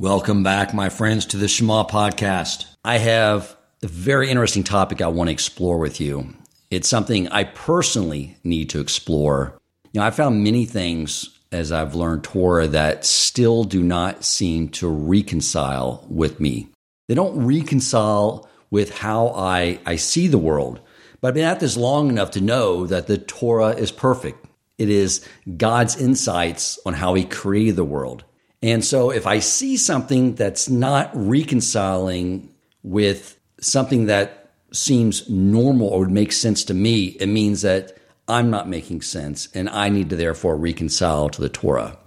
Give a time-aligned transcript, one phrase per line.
[0.00, 2.64] Welcome back, my friends, to the Shema podcast.
[2.82, 6.34] I have a very interesting topic I want to explore with you.
[6.70, 9.58] It's something I personally need to explore.
[9.92, 14.70] You know, I found many things as I've learned Torah that still do not seem
[14.70, 16.70] to reconcile with me.
[17.08, 20.80] They don't reconcile with how I, I see the world.
[21.20, 24.46] But I've been at this long enough to know that the Torah is perfect.
[24.78, 25.28] It is
[25.58, 28.24] God's insights on how He created the world.
[28.62, 36.00] And so if I see something that's not reconciling with something that seems normal or
[36.00, 37.96] would make sense to me, it means that
[38.28, 41.98] I'm not making sense and I need to therefore reconcile to the Torah.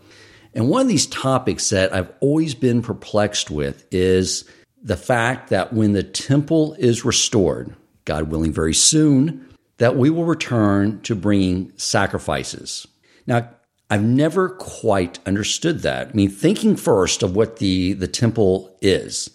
[0.54, 4.46] And one of these topics that I've always been perplexed with is
[4.82, 7.76] the fact that when the temple is restored,
[8.06, 12.86] God willing, very soon, that we will return to bringing sacrifices.
[13.26, 13.50] Now,
[13.94, 16.08] I've never quite understood that.
[16.08, 19.30] I mean, thinking first of what the, the temple is,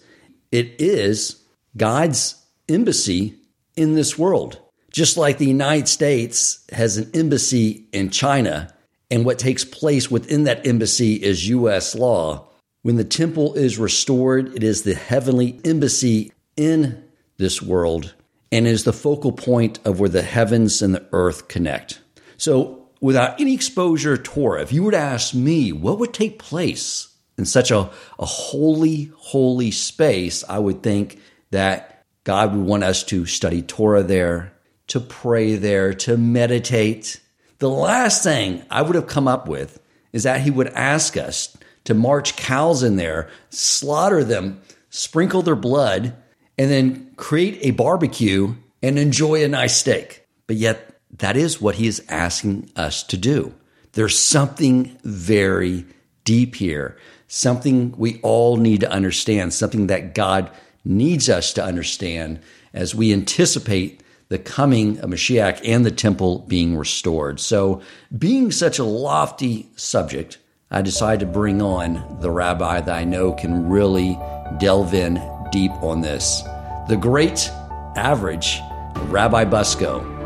[0.51, 1.41] it is
[1.77, 2.35] God's
[2.67, 3.35] embassy
[3.77, 4.59] in this world.
[4.91, 8.73] Just like the United States has an embassy in China,
[9.09, 11.95] and what takes place within that embassy is U.S.
[11.95, 12.49] law.
[12.81, 17.01] When the temple is restored, it is the heavenly embassy in
[17.37, 18.13] this world
[18.51, 22.01] and is the focal point of where the heavens and the earth connect.
[22.35, 26.39] So, without any exposure to Torah, if you were to ask me what would take
[26.39, 31.19] place in such a, a holy, holy space, I would think
[31.51, 34.53] that God would want us to study Torah there,
[34.87, 37.19] to pray there, to meditate.
[37.59, 41.57] The last thing I would have come up with is that He would ask us
[41.85, 46.15] to march cows in there, slaughter them, sprinkle their blood,
[46.57, 50.27] and then create a barbecue and enjoy a nice steak.
[50.45, 53.53] But yet, that is what he is asking us to do.
[53.93, 55.85] There's something very
[56.23, 60.51] deep here, something we all need to understand, something that God
[60.85, 62.39] needs us to understand
[62.73, 67.39] as we anticipate the coming of Mashiach and the temple being restored.
[67.39, 67.81] So,
[68.15, 70.37] being such a lofty subject,
[70.69, 74.19] I decided to bring on the rabbi that I know can really
[74.59, 75.15] delve in
[75.51, 76.43] deep on this.
[76.87, 77.49] The great
[77.95, 78.59] average
[79.07, 80.18] Rabbi Bucsko.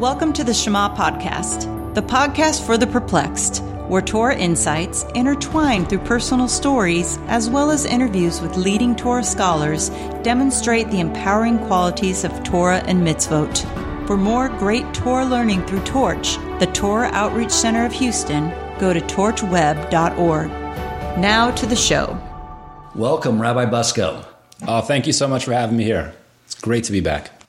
[0.00, 5.98] Welcome to the Shema Podcast, the podcast for the perplexed, where Torah insights, intertwined through
[5.98, 9.90] personal stories as well as interviews with leading Torah scholars,
[10.22, 14.06] demonstrate the empowering qualities of Torah and mitzvot.
[14.06, 19.02] For more great Torah learning through Torch, the Torah Outreach Center of Houston, go to
[19.02, 20.48] torchweb.org.
[21.18, 22.18] Now to the show.
[22.94, 24.24] Welcome, Rabbi Bucsko.
[24.66, 26.14] Oh, thank you so much for having me here.
[26.46, 27.39] It's great to be back.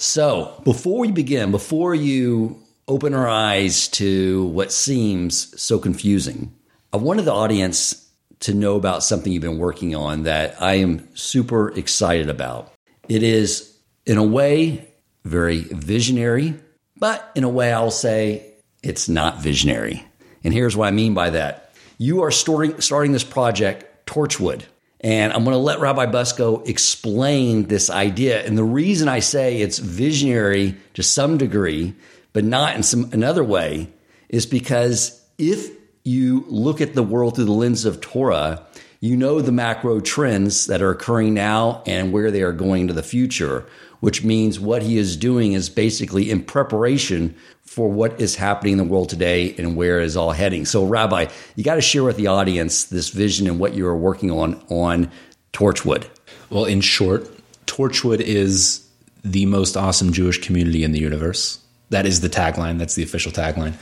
[0.00, 6.54] So, before we begin, before you open our eyes to what seems so confusing,
[6.90, 8.08] I wanted the audience
[8.40, 12.72] to know about something you've been working on that I am super excited about.
[13.10, 14.88] It is, in a way,
[15.26, 16.54] very visionary,
[16.96, 20.02] but in a way, I'll say it's not visionary.
[20.42, 21.74] And here's what I mean by that.
[21.98, 24.62] You are starting, starting this project, Torchwood.
[25.00, 28.44] And I'm going to let Rabbi Bucsko explain this idea.
[28.44, 31.94] And the reason I say it's visionary to some degree,
[32.32, 33.90] but not in some another way,
[34.28, 35.70] is because if
[36.04, 38.66] you look at the world through the lens of Torah,
[39.00, 42.92] you know the macro trends that are occurring now and where they are going to
[42.92, 43.66] the future,
[44.00, 48.78] which means what he is doing is basically in preparation for what is happening in
[48.78, 50.66] the world today and where is all heading.
[50.66, 53.96] So, Rabbi, you got to share with the audience this vision and what you are
[53.96, 55.10] working on on
[55.54, 56.06] Torchwood.
[56.50, 57.26] Well, in short,
[57.66, 58.86] Torchwood is
[59.24, 61.58] the most awesome Jewish community in the universe.
[61.90, 62.78] That is the tagline.
[62.78, 63.74] That's the official tagline.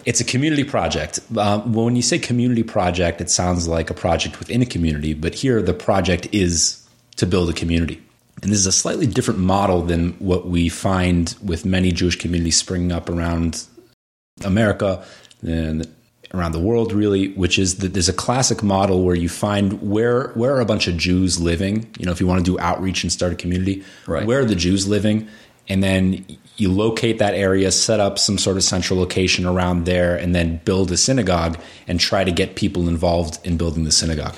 [0.04, 1.20] it's a community project.
[1.36, 5.34] Um, when you say community project, it sounds like a project within a community, but
[5.34, 6.84] here the project is
[7.16, 8.02] to build a community.
[8.42, 12.56] And this is a slightly different model than what we find with many Jewish communities
[12.56, 13.64] springing up around
[14.44, 15.04] America
[15.46, 15.86] and
[16.34, 20.28] around the world, really, which is that there's a classic model where you find where
[20.30, 21.88] where are a bunch of Jews living.
[21.98, 24.26] You know, if you want to do outreach and start a community, right.
[24.26, 25.28] where are the Jews living,
[25.68, 26.24] and then
[26.62, 30.60] you locate that area, set up some sort of central location around there, and then
[30.64, 34.34] build a synagogue and try to get people involved in building the synagogue.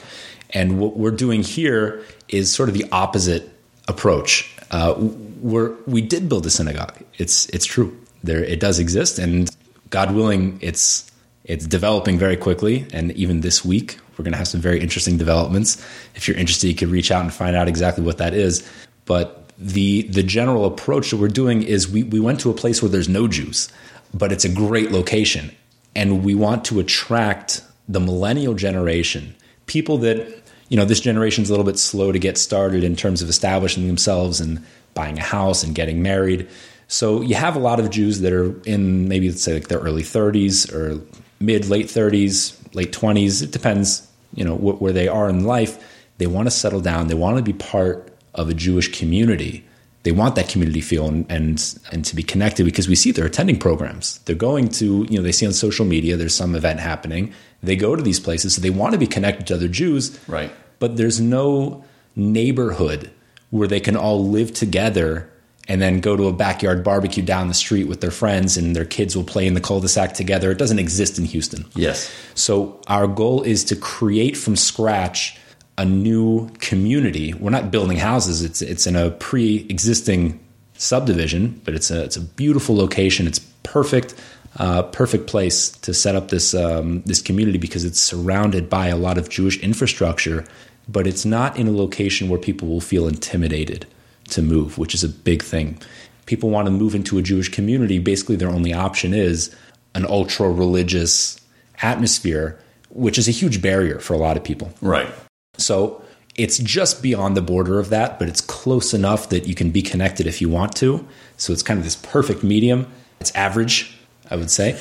[0.50, 3.50] And what we're doing here is sort of the opposite
[3.86, 4.50] approach.
[4.70, 4.94] Uh,
[5.40, 6.96] we're, we did build a synagogue.
[7.18, 7.96] It's it's true.
[8.24, 9.54] There it does exist, and
[9.90, 11.10] God willing, it's
[11.44, 12.86] it's developing very quickly.
[12.92, 15.76] And even this week, we're going to have some very interesting developments.
[16.14, 18.68] If you're interested, you could reach out and find out exactly what that is.
[19.04, 22.82] But the the general approach that we're doing is we we went to a place
[22.82, 23.68] where there's no Jews,
[24.12, 25.54] but it's a great location,
[25.94, 29.34] and we want to attract the millennial generation
[29.66, 33.22] people that you know this generation's a little bit slow to get started in terms
[33.22, 34.64] of establishing themselves and
[34.94, 36.48] buying a house and getting married.
[36.88, 39.80] So you have a lot of Jews that are in maybe let's say like their
[39.80, 41.00] early 30s or
[41.40, 43.42] mid late 30s, late 20s.
[43.42, 46.02] It depends, you know, wh- where they are in life.
[46.18, 47.08] They want to settle down.
[47.08, 49.64] They want to be part of a Jewish community.
[50.02, 53.24] They want that community feel and, and and to be connected because we see they're
[53.24, 54.18] attending programs.
[54.26, 57.32] They're going to, you know, they see on social media there's some event happening.
[57.62, 60.18] They go to these places, so they want to be connected to other Jews.
[60.28, 60.52] Right.
[60.78, 61.84] But there's no
[62.14, 63.10] neighborhood
[63.50, 65.30] where they can all live together
[65.68, 68.84] and then go to a backyard barbecue down the street with their friends and their
[68.84, 70.50] kids will play in the cul-de-sac together.
[70.50, 71.64] It doesn't exist in Houston.
[71.74, 72.12] Yes.
[72.34, 75.38] So our goal is to create from scratch
[75.76, 77.32] a new community.
[77.34, 78.42] We're not building houses.
[78.42, 80.40] It's it's in a pre-existing
[80.74, 83.26] subdivision, but it's a it's a beautiful location.
[83.26, 84.14] It's perfect,
[84.56, 88.96] uh, perfect place to set up this um, this community because it's surrounded by a
[88.96, 90.44] lot of Jewish infrastructure,
[90.88, 93.86] but it's not in a location where people will feel intimidated
[94.30, 95.80] to move, which is a big thing.
[96.26, 97.98] People want to move into a Jewish community.
[97.98, 99.54] Basically, their only option is
[99.94, 101.38] an ultra religious
[101.82, 104.72] atmosphere, which is a huge barrier for a lot of people.
[104.80, 105.08] Right.
[105.56, 106.02] So
[106.36, 109.82] it's just beyond the border of that, but it's close enough that you can be
[109.82, 111.06] connected if you want to.
[111.36, 112.86] So it's kind of this perfect medium.
[113.20, 113.96] It's average,
[114.30, 114.76] I would say.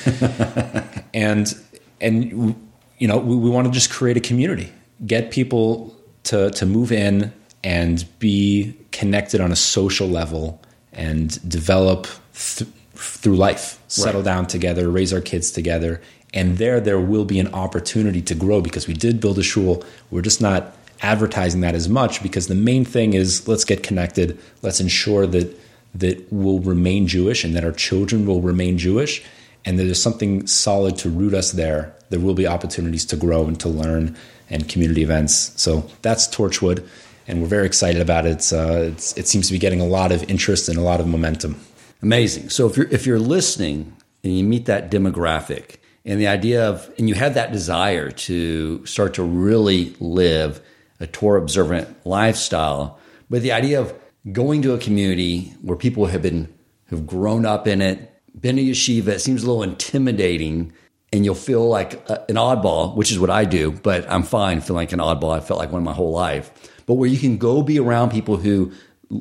[1.14, 1.54] and
[2.00, 2.56] and
[2.98, 4.72] you know, we, we want to just create a community,
[5.06, 5.94] get people
[6.24, 7.32] to to move in
[7.62, 10.60] and be connected on a social level
[10.92, 14.24] and develop th- through life, settle Right.
[14.24, 16.00] down together, raise our kids together.
[16.34, 19.84] And there, there will be an opportunity to grow because we did build a shul.
[20.10, 24.38] We're just not advertising that as much because the main thing is let's get connected.
[24.60, 25.56] Let's ensure that
[25.94, 29.22] that we'll remain Jewish and that our children will remain Jewish,
[29.64, 31.94] and that there's something solid to root us there.
[32.10, 34.16] There will be opportunities to grow and to learn
[34.50, 35.52] and community events.
[35.54, 36.84] So that's Torchwood,
[37.28, 38.52] and we're very excited about it.
[38.52, 41.60] Uh, it seems to be getting a lot of interest and a lot of momentum.
[42.02, 42.50] Amazing.
[42.50, 46.92] So if you're if you're listening and you meet that demographic and the idea of
[46.98, 50.60] and you have that desire to start to really live
[51.00, 52.98] a Torah observant lifestyle,
[53.28, 53.94] but the idea of
[54.32, 56.52] going to a community where people have been
[56.90, 60.72] have grown up in it, been to yeshiva, it seems a little intimidating,
[61.12, 64.60] and you'll feel like a, an oddball, which is what I do, but I'm fine
[64.60, 65.34] feeling like an oddball.
[65.34, 66.52] I felt like one my whole life.
[66.86, 68.72] But where you can go be around people who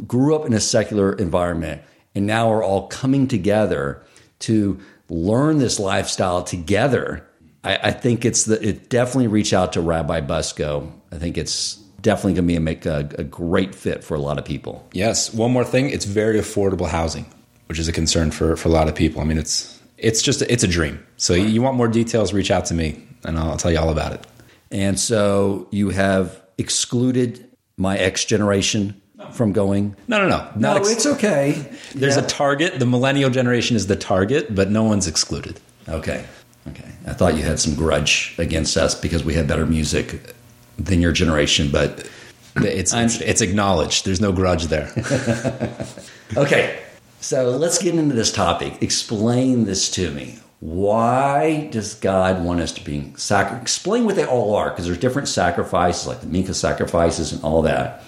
[0.05, 1.81] grew up in a secular environment
[2.15, 4.03] and now are all coming together
[4.39, 4.79] to
[5.13, 7.27] learn this lifestyle together.
[7.63, 10.91] I, I think it's the it definitely reach out to Rabbi Bucsko.
[11.11, 14.19] I think it's definitely going to be a make a, a great fit for a
[14.19, 14.85] lot of people.
[14.91, 15.33] Yes.
[15.33, 17.25] One more thing, it's very affordable housing,
[17.67, 19.21] which is a concern for, for a lot of people.
[19.21, 21.05] I mean, it's it's just it's a dream.
[21.17, 24.11] So you want more details, reach out to me, and I'll tell you all about
[24.11, 24.27] it.
[24.71, 29.95] And so you have excluded my X generation from going.
[30.07, 31.65] No, no, no, No, ex- it's okay.
[31.95, 32.23] There's Yeah.
[32.23, 32.79] a target.
[32.79, 35.59] The millennial generation is the target, but no one's excluded.
[35.87, 36.25] Okay.
[36.69, 36.89] Okay.
[37.07, 40.33] I thought you had some grudge against us because we had better music
[40.77, 42.07] than your generation, but
[42.55, 44.05] It's I'm- it's acknowledged.
[44.05, 44.91] There's no grudge there.
[46.37, 46.79] okay.
[47.19, 48.81] So let's get into this topic.
[48.81, 50.39] Explain this to me.
[50.59, 53.61] Why does God want us to be sac?
[53.61, 57.61] Explain what they all are, because there's different sacrifices, like the Mincha sacrifices and all
[57.63, 58.03] that.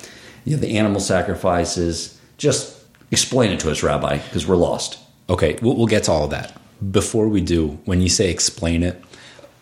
[0.46, 2.20] You have the animal sacrifices.
[2.38, 5.00] Just explain it to us, Rabbi, because we're lost.
[5.30, 6.56] Okay, we'll, we'll get to all of that.
[6.92, 9.02] Before we do, when you say explain it,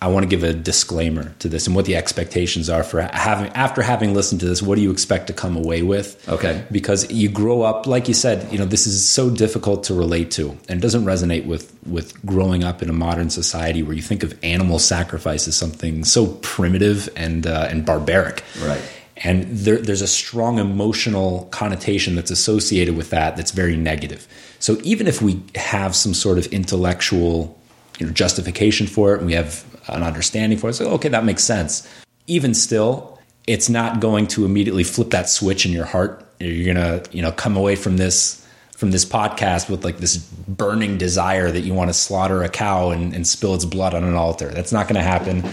[0.04, 3.50] I want to give a disclaimer to this and what the expectations are for having
[3.54, 4.62] after having listened to this.
[4.62, 6.28] What do you expect to come away with?
[6.28, 6.66] Okay.
[6.70, 10.30] because you grow up, like you said, you know this is so difficult to relate
[10.32, 14.02] to, and it doesn't resonate with with growing up in a modern society where you
[14.02, 18.44] think of animal sacrifice as something so primitive and uh, and barbaric.
[18.62, 18.82] Right.
[19.18, 24.28] And there, there's a strong emotional connotation that's associated with that that's very negative.
[24.60, 27.60] So even if we have some sort of intellectual
[28.00, 31.26] you know, justification for it, and we have an understanding for it, so okay, that
[31.26, 31.88] makes sense.
[32.28, 36.26] Even still, it's not going to immediately flip that switch in your heart.
[36.40, 38.44] You're gonna, you know, come away from this
[38.76, 42.90] from this podcast with like this burning desire that you want to slaughter a cow
[42.90, 44.50] and, and spill its blood on an altar.
[44.50, 45.44] That's not going to happen,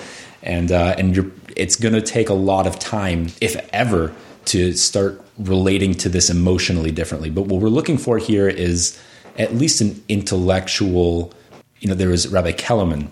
[0.42, 4.12] and uh, and you're, it's going to take a lot of time, if ever,
[4.46, 7.30] to start relating to this emotionally differently.
[7.30, 8.98] But what we're looking for here is
[9.38, 11.32] at least an intellectual.
[11.80, 13.08] You know, there was Rabbi Kelemen,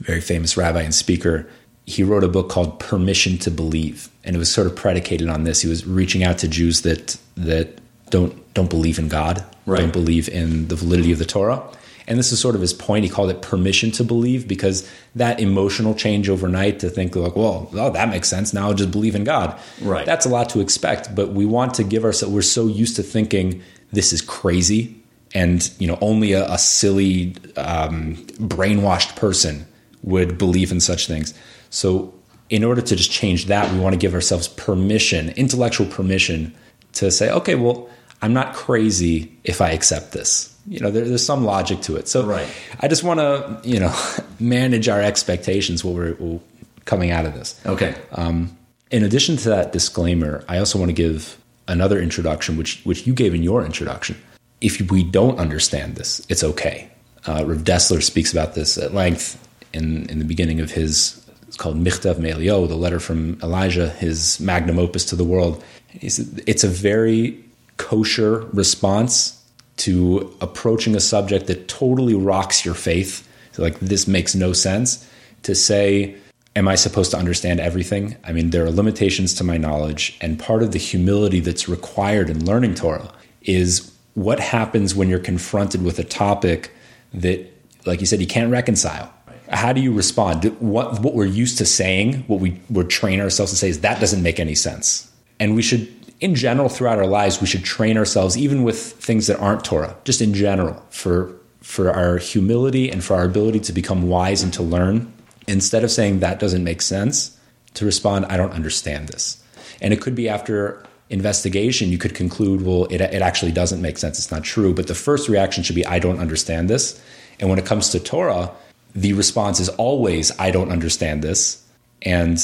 [0.00, 1.48] very famous rabbi and speaker.
[1.86, 5.44] He wrote a book called Permission to Believe, and it was sort of predicated on
[5.44, 5.60] this.
[5.62, 7.78] He was reaching out to Jews that that
[8.10, 9.80] don't don't believe in God, Right.
[9.80, 11.62] don't believe in the validity of the Torah,
[12.06, 13.04] And this is sort of his point.
[13.04, 17.68] He called it permission to believe because that emotional change overnight to think like, well,
[17.74, 18.54] oh, that makes sense.
[18.54, 19.58] Now I'll just believe in God.
[19.80, 20.06] Right.
[20.06, 22.34] That's a lot to expect, but we want to give ourselves.
[22.34, 25.00] We're so used to thinking this is crazy,
[25.34, 29.66] and you know, only a, a silly, um, brainwashed person
[30.02, 31.34] would believe in such things.
[31.70, 32.14] So,
[32.48, 36.54] in order to just change that, we want to give ourselves permission, intellectual permission,
[36.92, 37.88] to say, okay, well,
[38.22, 40.55] I'm not crazy if I accept this.
[40.68, 42.08] You know, there, there's some logic to it.
[42.08, 42.48] So, Right.
[42.80, 43.94] I just want to, you know,
[44.40, 46.42] manage our expectations while we're while
[46.84, 47.60] coming out of this.
[47.66, 47.94] Okay.
[48.12, 48.56] Um,
[48.90, 51.36] in addition to that disclaimer, I also want to give
[51.68, 54.16] another introduction, which which you gave in your introduction.
[54.60, 56.88] If we don't understand this, it's okay.
[57.26, 59.36] Uh, Rav Dessler speaks about this at length
[59.72, 61.22] in in the beginning of his.
[61.48, 65.62] It's called Michtav Me'Elio, the letter from Elijah, his magnum opus to the world.
[65.88, 67.42] He said it's a very
[67.76, 69.35] kosher response
[69.76, 73.26] to approaching a subject that totally rocks your faith.
[73.52, 75.08] So like this makes no sense.
[75.42, 76.16] To say,
[76.56, 78.16] am I supposed to understand everything?
[78.24, 82.30] I mean, there are limitations to my knowledge, and part of the humility that's required
[82.30, 86.72] in learning Torah is what happens when you're confronted with a topic
[87.14, 87.46] that,
[87.84, 89.12] like you said, you can't reconcile.
[89.50, 90.44] How do you respond?
[90.58, 94.00] What what we're used to saying, what we we train ourselves to say is that
[94.00, 95.86] doesn't make any sense, and we should,
[96.20, 99.96] in general, throughout our lives, we should train ourselves, even with things that aren't Torah,
[100.04, 104.54] just in general, for for our humility and for our ability to become wise and
[104.54, 105.12] to learn
[105.48, 107.36] instead of saying that doesn't make sense,
[107.74, 109.42] to respond, I don't understand this.
[109.80, 113.98] And it could be after investigation, you could conclude, well, it, it actually doesn't make
[113.98, 114.18] sense.
[114.18, 114.74] It's not true.
[114.74, 117.00] But the first reaction should be, I don't understand this.
[117.38, 118.50] And when it comes to Torah,
[118.94, 121.62] the response is always, I don't understand this.
[122.02, 122.38] And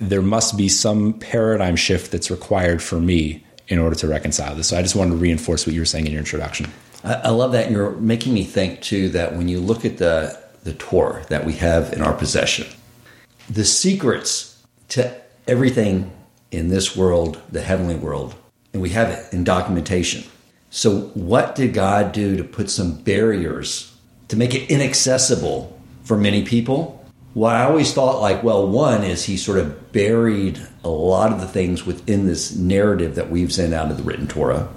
[0.00, 4.68] there must be some paradigm shift that's required for me in order to reconcile this.
[4.68, 6.66] So I just wanted to reinforce what you were saying in your introduction.
[7.04, 7.70] I, I love that.
[7.70, 11.52] You're making me think, too, that when you look at the, the Torah that we
[11.54, 12.66] have in our possession,
[13.48, 15.14] the secrets to
[15.46, 16.10] everything
[16.50, 18.34] in this world, the heavenly world,
[18.72, 20.24] and we have it in documentation.
[20.70, 23.96] So, what did God do to put some barriers
[24.28, 26.99] to make it inaccessible for many people?
[27.32, 31.40] Well, I always thought, like, well, one is he sort of buried a lot of
[31.40, 34.68] the things within this narrative that weaves in out of the written Torah.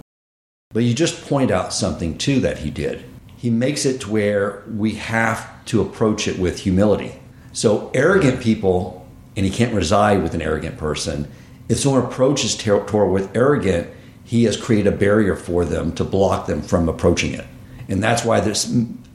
[0.71, 3.05] But you just point out something too that he did.
[3.37, 7.19] He makes it to where we have to approach it with humility.
[7.53, 11.29] So, arrogant people, and he can't reside with an arrogant person.
[11.69, 13.89] If someone approaches Torah with arrogant,
[14.23, 17.45] he has created a barrier for them to block them from approaching it.
[17.89, 18.71] And that's why there's,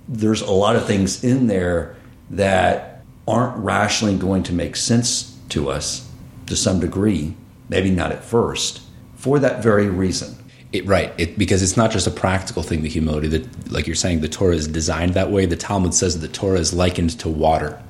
[0.08, 1.96] there's a lot of things in there
[2.30, 2.87] that
[3.28, 6.10] aren't rationally going to make sense to us
[6.46, 7.34] to some degree,
[7.68, 8.80] maybe not at first,
[9.14, 10.34] for that very reason.
[10.72, 12.82] It, right, it, because it's not just a practical thing.
[12.82, 15.46] The humility that, like you're saying, the Torah is designed that way.
[15.46, 17.80] The Talmud says that the Torah is likened to water.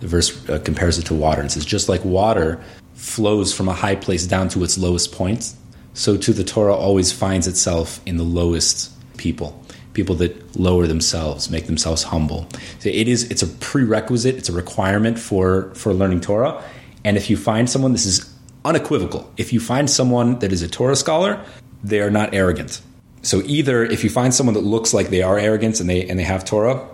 [0.00, 2.62] The verse uh, compares it to water and says, just like water
[2.94, 5.54] flows from a high place down to its lowest point,
[5.92, 9.63] so too the Torah always finds itself in the lowest people,
[9.94, 12.46] people that lower themselves, make themselves humble.
[12.80, 13.30] So it is.
[13.30, 14.36] It's a prerequisite.
[14.36, 16.62] It's a requirement for for learning Torah.
[17.04, 18.30] And if you find someone, this is
[18.64, 19.30] unequivocal.
[19.36, 21.44] If you find someone that is a Torah scholar,
[21.82, 22.80] they are not arrogant.
[23.22, 26.18] So either if you find someone that looks like they are arrogant and they and
[26.18, 26.86] they have Torah,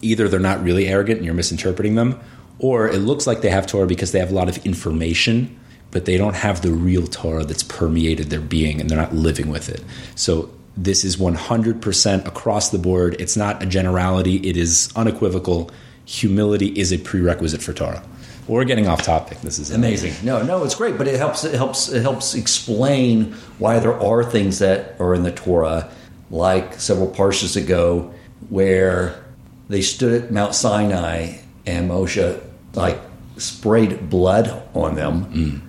[0.00, 2.20] either they're not really arrogant and you're misinterpreting them,
[2.58, 5.58] or it looks like they have Torah because they have a lot of information,
[5.90, 9.48] but they don't have the real Torah that's permeated their being and they're not living
[9.48, 9.82] with it.
[10.14, 13.16] So this is 100% across the board.
[13.20, 15.70] It's not a generality, it is unequivocal.
[16.06, 18.02] Humility is a prerequisite for Torah.
[18.46, 19.40] We're getting off topic.
[19.40, 20.12] This is amazing.
[20.22, 21.44] No, no, it's great, but it helps.
[21.44, 21.88] It helps.
[21.88, 25.90] It helps explain why there are things that are in the Torah,
[26.30, 28.12] like several parshas ago,
[28.50, 29.24] where
[29.70, 32.42] they stood at Mount Sinai and Moshe
[32.74, 33.00] like
[33.38, 35.24] sprayed blood on them.
[35.32, 35.60] Mm.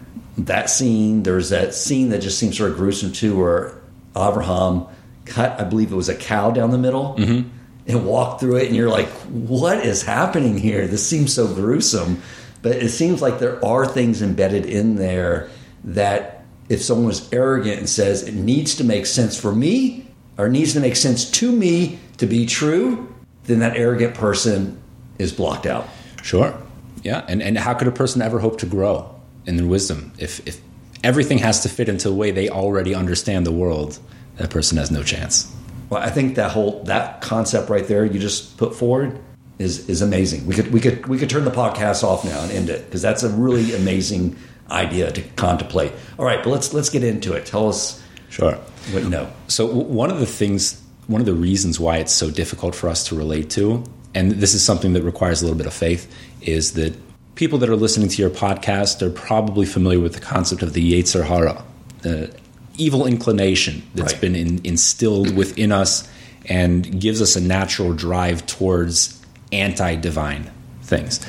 [0.45, 1.23] That scene.
[1.23, 3.81] There's that scene that just seems sort of gruesome too, where
[4.15, 4.87] Abraham
[5.25, 5.59] cut.
[5.59, 7.15] I believe it was a cow down the middle.
[7.17, 7.49] Mm-hmm.
[7.87, 10.87] And walked through it, and you're like, "What is happening here?
[10.87, 12.19] This seems so gruesome."
[12.63, 15.51] But it seems like there are things embedded in there
[15.83, 20.07] that if someone was arrogant and says it needs to make sense for me
[20.37, 24.81] or needs to make sense to me to be true, then that arrogant person
[25.19, 25.87] is blocked out.
[26.23, 26.59] Sure.
[27.03, 27.23] Yeah.
[27.27, 29.13] And, and how could a person ever hope to grow
[29.45, 30.59] in their wisdom if, if
[31.05, 33.99] everything has to fit into the way they already understand the world?
[34.37, 35.53] That person has no chance.
[35.89, 39.19] Well, I think that whole that concept right there you just put forward
[39.59, 40.45] is is amazing.
[40.47, 43.01] We could we could we could turn the podcast off now and end it because
[43.01, 44.35] that's a really amazing
[44.69, 45.93] idea to contemplate.
[46.17, 47.45] All right, but let's let's get into it.
[47.45, 48.55] Tell us Sure.
[48.91, 49.31] what you know.
[49.47, 53.07] So one of the things one of the reasons why it's so difficult for us
[53.07, 53.83] to relate to,
[54.15, 56.95] and this is something that requires a little bit of faith, is that
[57.35, 60.93] people that are listening to your podcast are probably familiar with the concept of the
[60.93, 61.63] Yetzer Hara,
[62.01, 62.33] the
[62.77, 64.21] evil inclination that's Right.
[64.21, 66.07] been in, instilled within us
[66.47, 69.19] and gives us a natural drive towards
[69.51, 70.49] anti divine
[70.83, 71.19] things.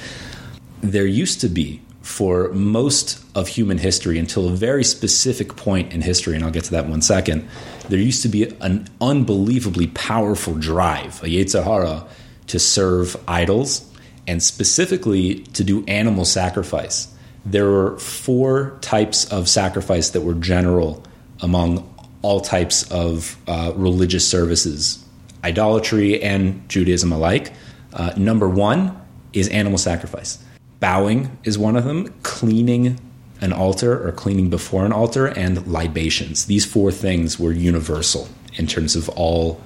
[0.82, 6.02] There used to be, for most of human history, until a very specific point in
[6.02, 7.48] history, and I'll get to that in one second,
[7.88, 12.04] there used to be an unbelievably powerful drive, a Yetzer Hara,
[12.48, 13.90] to serve idols
[14.26, 17.08] and specifically to do animal sacrifice.
[17.44, 21.04] There were four types of sacrifice that were general
[21.40, 21.92] among
[22.22, 25.04] all types of uh, religious services,
[25.44, 27.52] idolatry and Judaism alike.
[27.92, 29.00] Uh, number one
[29.32, 30.42] is animal sacrifice.
[30.80, 32.98] Bowing is one of them, cleaning
[33.40, 36.46] an altar or cleaning before an altar, and libations.
[36.46, 39.60] These four things were universal in terms of all.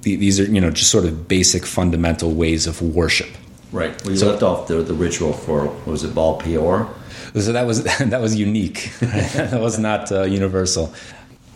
[0.00, 3.28] These are, you know, just sort of basic fundamental ways of worship.
[3.72, 4.04] Right.
[4.04, 6.88] We So- left off the, the ritual for, what was it, Baal Peor?
[7.34, 8.92] So that was that was unique.
[9.00, 10.92] that was not uh, universal.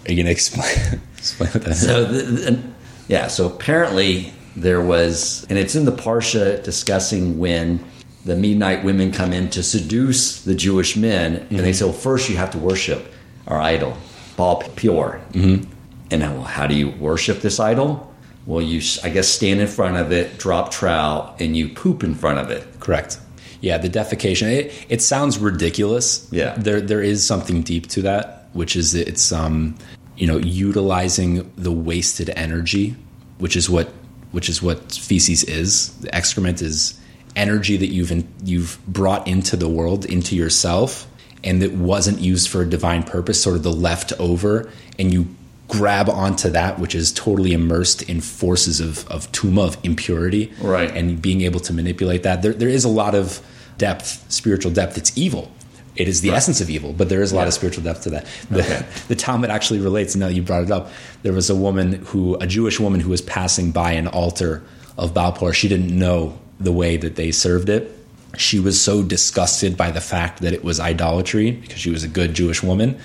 [0.06, 1.80] Are you going to explain explain what that is?
[1.86, 2.62] So, the, the-
[3.08, 7.84] yeah, so apparently there was, and it's in the Parsha discussing when
[8.24, 12.28] the Midianite women come in to seduce the Jewish men, and they say, well, first
[12.28, 13.12] you have to worship
[13.46, 13.96] our idol,
[14.36, 15.20] Baal Peor.
[15.32, 15.70] Mm-hmm.
[16.10, 18.12] And now, well, how do you worship this idol?
[18.46, 22.14] Well, you, I guess, stand in front of it, drop trowel, and you poop in
[22.14, 22.64] front of it.
[22.78, 23.18] Correct.
[23.60, 24.50] Yeah, the defecation.
[24.52, 26.28] It, it sounds ridiculous.
[26.30, 26.54] Yeah.
[26.56, 29.76] there there is something deep to that, which is it's um
[30.16, 32.94] you know utilizing the wasted energy,
[33.38, 33.88] which is what
[34.30, 35.96] which is what feces is.
[35.98, 37.00] The excrement is
[37.34, 41.06] energy that you've in, you've brought into the world into yourself,
[41.42, 43.42] and that wasn't used for a divine purpose.
[43.42, 45.26] Sort of the leftover, and you
[45.68, 50.90] grab onto that which is totally immersed in forces of, of tuma of impurity Right.
[50.94, 52.42] and being able to manipulate that.
[52.42, 53.40] There, there is a lot of
[53.78, 54.96] depth, spiritual depth.
[54.96, 55.50] It's evil.
[55.96, 57.48] It is the essence of evil, but there is a lot Yeah.
[57.48, 58.26] of spiritual depth to that.
[58.50, 58.86] The, Okay.
[59.08, 60.14] the Talmud actually relates.
[60.14, 60.90] Now you brought it up.
[61.22, 64.62] There was a woman who, a Jewish woman, who was passing by an altar
[64.96, 65.52] of Baal Peor.
[65.52, 67.92] She didn't know the way that they served it.
[68.36, 72.08] She was so disgusted by the fact that it was idolatry because she was a
[72.08, 72.98] good Jewish woman.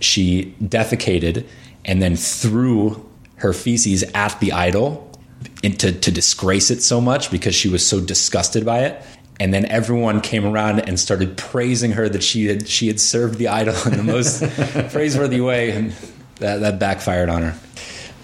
[0.00, 1.44] She defecated
[1.88, 3.04] and then threw
[3.36, 5.10] her feces at the idol
[5.62, 9.02] into to disgrace it so much because she was so disgusted by it.
[9.40, 13.38] And then everyone came around and started praising her that she had she had served
[13.38, 14.42] the idol in the most
[14.92, 15.92] praiseworthy way, and
[16.36, 17.58] that, that backfired on her.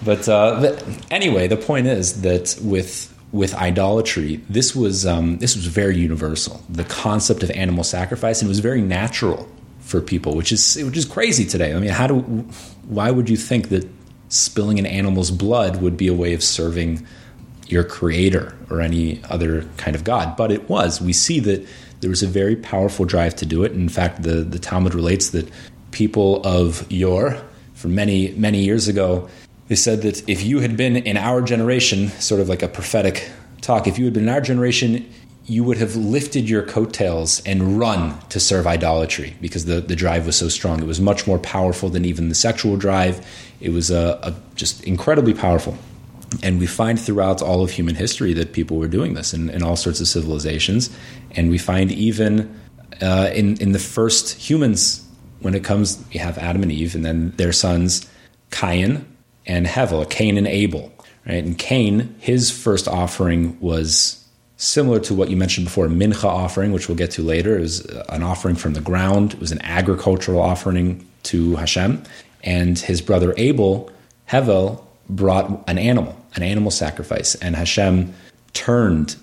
[0.05, 5.55] But, uh, but anyway, the point is that with with idolatry, this was um, this
[5.55, 6.62] was very universal.
[6.68, 9.48] The concept of animal sacrifice, and it was very natural
[9.85, 11.75] for people, which is which is crazy today.
[11.75, 12.20] I mean, how do
[12.88, 13.88] why would you think that
[14.29, 17.07] spilling an animal's blood would be a way of serving
[17.68, 20.37] your creator or any other kind of god?
[20.37, 21.01] But it was.
[21.01, 21.66] We see that
[22.01, 23.73] there was a very powerful drive to do it.
[23.73, 25.49] In fact, the the Talmud relates that
[25.90, 27.40] people of yore,
[27.75, 29.29] from many many years ago,
[29.68, 33.31] they said that if you had been in our generation, sort of like a prophetic
[33.61, 35.07] talk, if you had been in our generation,
[35.47, 40.25] you would have lifted your coattails and run to serve idolatry because the, the drive
[40.25, 40.81] was so strong.
[40.81, 43.27] It was much more powerful than even the sexual drive.
[43.61, 45.77] It was a, a just incredibly powerful.
[46.43, 49.63] And we find throughout all of human history that people were doing this in, in
[49.63, 50.91] all sorts of civilizations.
[51.33, 52.59] And we find even
[53.03, 55.07] uh, in, in the first humans,
[55.41, 58.09] when it comes, you have Adam and Eve, and then their sons,
[58.51, 59.05] Cain
[59.47, 60.91] and Hevel, Cain and Abel.
[61.27, 61.45] Right?
[61.45, 64.24] And Cain, his first offering was
[64.64, 67.57] similar to what you mentioned before, mincha offering, which we'll get to later.
[67.57, 69.35] It was an offering from the ground.
[69.35, 72.03] It was an agricultural offering to Hashem.
[72.42, 73.90] And his brother Abel,
[74.31, 77.35] Hevel, brought an animal, an animal sacrifice.
[77.37, 78.14] And Hashem
[78.55, 79.16] turned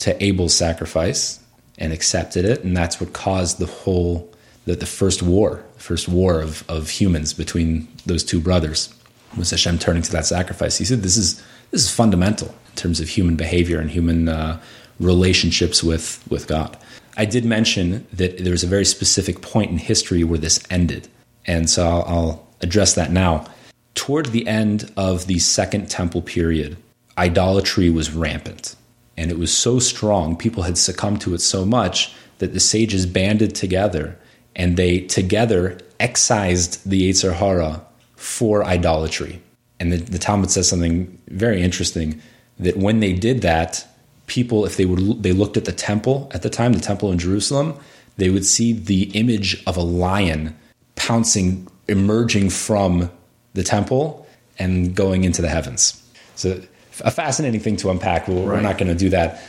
[0.00, 1.40] to Abel's sacrifice
[1.78, 2.64] and accepted it.
[2.64, 4.32] And that's what caused the whole,
[4.64, 8.92] the, the first war, the first war of, of humans between those two brothers
[9.36, 10.78] was Hashem turning to that sacrifice.
[10.78, 14.58] He said, "This is this is fundamental in terms of human behavior and human uh,
[15.00, 16.76] relationships with with God."
[17.16, 21.08] I did mention that there was a very specific point in history where this ended,
[21.46, 23.46] and so I'll, I'll address that now.
[23.94, 26.76] Toward the end of the Second Temple period,
[27.16, 28.76] idolatry was rampant,
[29.16, 30.36] and it was so strong.
[30.36, 34.16] People had succumbed to it so much that the sages banded together
[34.54, 37.82] and they together excised the Yetzer Hara
[38.16, 39.40] for idolatry.
[39.80, 42.20] And the, the Talmud says something very interesting
[42.58, 43.86] that when they did that,
[44.28, 47.18] people, if they would, they looked at the temple at the time, the temple in
[47.18, 47.78] Jerusalem,
[48.16, 50.56] they would see the image of a lion
[50.96, 53.10] pouncing, emerging from
[53.54, 54.26] the temple
[54.58, 56.02] and going into the heavens.
[56.34, 58.26] It's a, fascinating thing to unpack.
[58.28, 59.42] We're, we're not going to do that.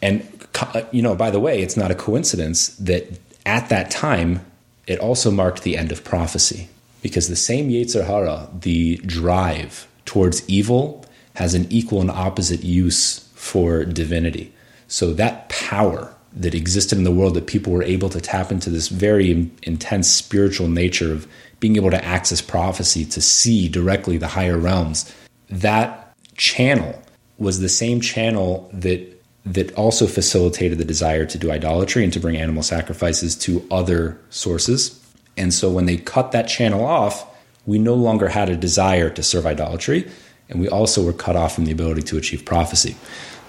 [0.00, 0.26] And
[0.60, 4.44] uh, you know, by the way, it's not a coincidence that at that time
[4.86, 6.68] it also marked the end of prophecy
[7.02, 13.21] because the same Yetzer Hara, the drive towards evil, has an equal and opposite use
[13.42, 14.52] for divinity.
[14.86, 18.70] So that power that existed in the world that people were able to tap into
[18.70, 21.26] this very intense spiritual nature of
[21.58, 25.12] being able to access prophecy to see directly the higher realms
[25.50, 27.02] that channel
[27.36, 29.08] was the same channel that
[29.44, 34.16] that also facilitated the desire to do idolatry and to bring animal sacrifices to other
[34.30, 35.00] sources.
[35.36, 37.26] And so when they cut that channel off,
[37.66, 40.08] we no longer had a desire to serve idolatry,
[40.48, 42.94] and we also were cut off from the ability to achieve prophecy.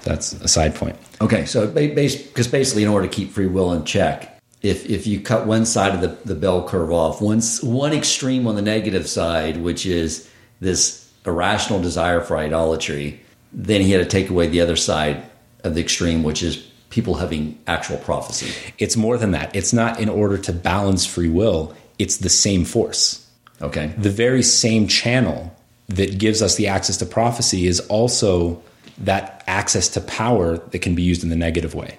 [0.03, 0.95] That's a side point.
[1.21, 5.19] Okay, so because basically, in order to keep free will in check, if if you
[5.19, 9.07] cut one side of the, the bell curve off, one one extreme on the negative
[9.07, 14.61] side, which is this irrational desire for idolatry, then he had to take away the
[14.61, 15.23] other side
[15.63, 16.57] of the extreme, which is
[16.89, 18.51] people having actual prophecy.
[18.77, 19.55] It's more than that.
[19.55, 23.25] It's not in order to balance free will, it's the same force.
[23.61, 25.55] Okay, the very same channel
[25.87, 28.61] that gives us the access to prophecy is also
[28.99, 31.97] that access to power that can be used in the negative way.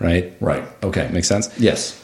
[0.00, 0.34] Right?
[0.40, 0.64] right.
[0.82, 1.56] Okay, Makes sense?
[1.60, 1.98] Yes.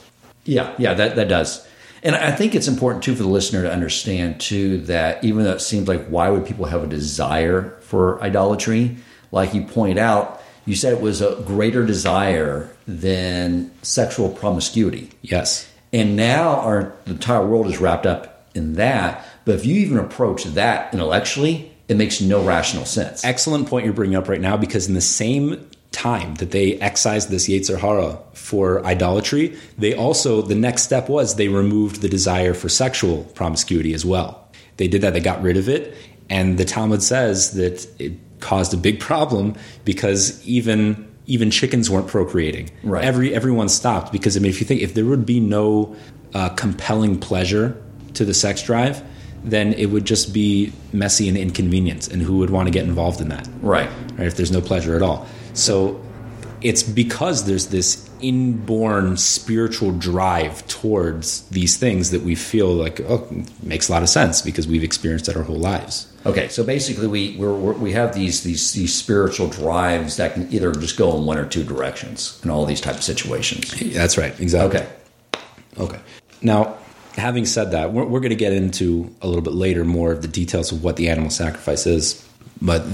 [0.44, 1.66] Yeah, yeah, that, that does.
[2.02, 5.52] And I think it's important too for the listener to understand too that even though
[5.52, 8.96] it seems like why would people have a desire for idolatry,
[9.32, 15.10] like you point out, you said it was a greater desire than sexual promiscuity.
[15.22, 15.68] Yes.
[15.92, 19.26] And now our the entire world is wrapped up in that.
[19.44, 23.24] But if you even approach that intellectually, it makes no rational sense.
[23.24, 27.30] Excellent point you're bringing up right now because in the same time that they excised
[27.30, 32.54] this Yetzer Hara for idolatry, they also, the next step was they removed the desire
[32.54, 34.48] for sexual promiscuity as well.
[34.76, 35.96] They did that, they got rid of it.
[36.30, 42.08] And the Talmud says that it caused a big problem because even even chickens weren't
[42.08, 42.70] procreating.
[42.82, 43.04] Right.
[43.04, 45.96] Every everyone stopped because I mean, if you think if there would be no
[46.34, 47.80] uh, compelling pleasure
[48.14, 49.02] to the sex drive,
[49.44, 53.20] then it would just be messy and inconvenient, and who would want to get involved
[53.20, 53.48] in that?
[53.60, 53.90] right.
[54.16, 54.26] right?
[54.26, 55.26] If there's no pleasure at all.
[55.54, 56.00] So
[56.60, 63.28] it's because there's this inborn spiritual drive towards these things that we feel like, oh,
[63.62, 66.12] makes a lot of sense because we've experienced it our whole lives.
[66.26, 70.52] Okay, so basically, we we're, we're, we have these these these spiritual drives that can
[70.52, 73.70] either just go in one or two directions in all these type of situations.
[73.94, 74.38] That's right.
[74.40, 74.80] Exactly.
[74.80, 74.88] Okay,
[75.78, 76.00] Okay.
[76.42, 76.76] Now,
[77.18, 80.22] having said that, we're, we're going to get into a little bit later more of
[80.22, 82.24] the details of what the animal sacrifice is.
[82.60, 82.84] But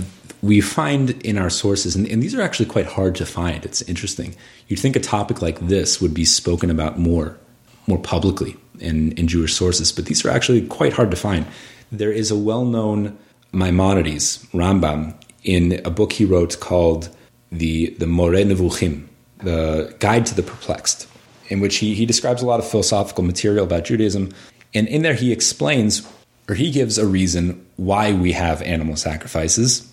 [0.42, 3.64] we find in our sources, and, and these are actually quite hard to find.
[3.64, 4.34] It's interesting.
[4.68, 7.38] You'd think a topic like this would be spoken about more,
[7.87, 11.46] more publicly in, in Jewish sources, but these are actually quite hard to find.
[11.90, 13.16] There is a well-known
[13.52, 17.08] Maimonides, Rambam, in a book he wrote called
[17.52, 19.06] the the More Nevuchim,
[19.38, 21.06] the Guide to the Perplexed
[21.48, 24.33] in which he, he describes a lot of philosophical material about Judaism.
[24.74, 26.07] And in there, he explains
[26.48, 29.90] or he gives a reason why we have animal sacrifices.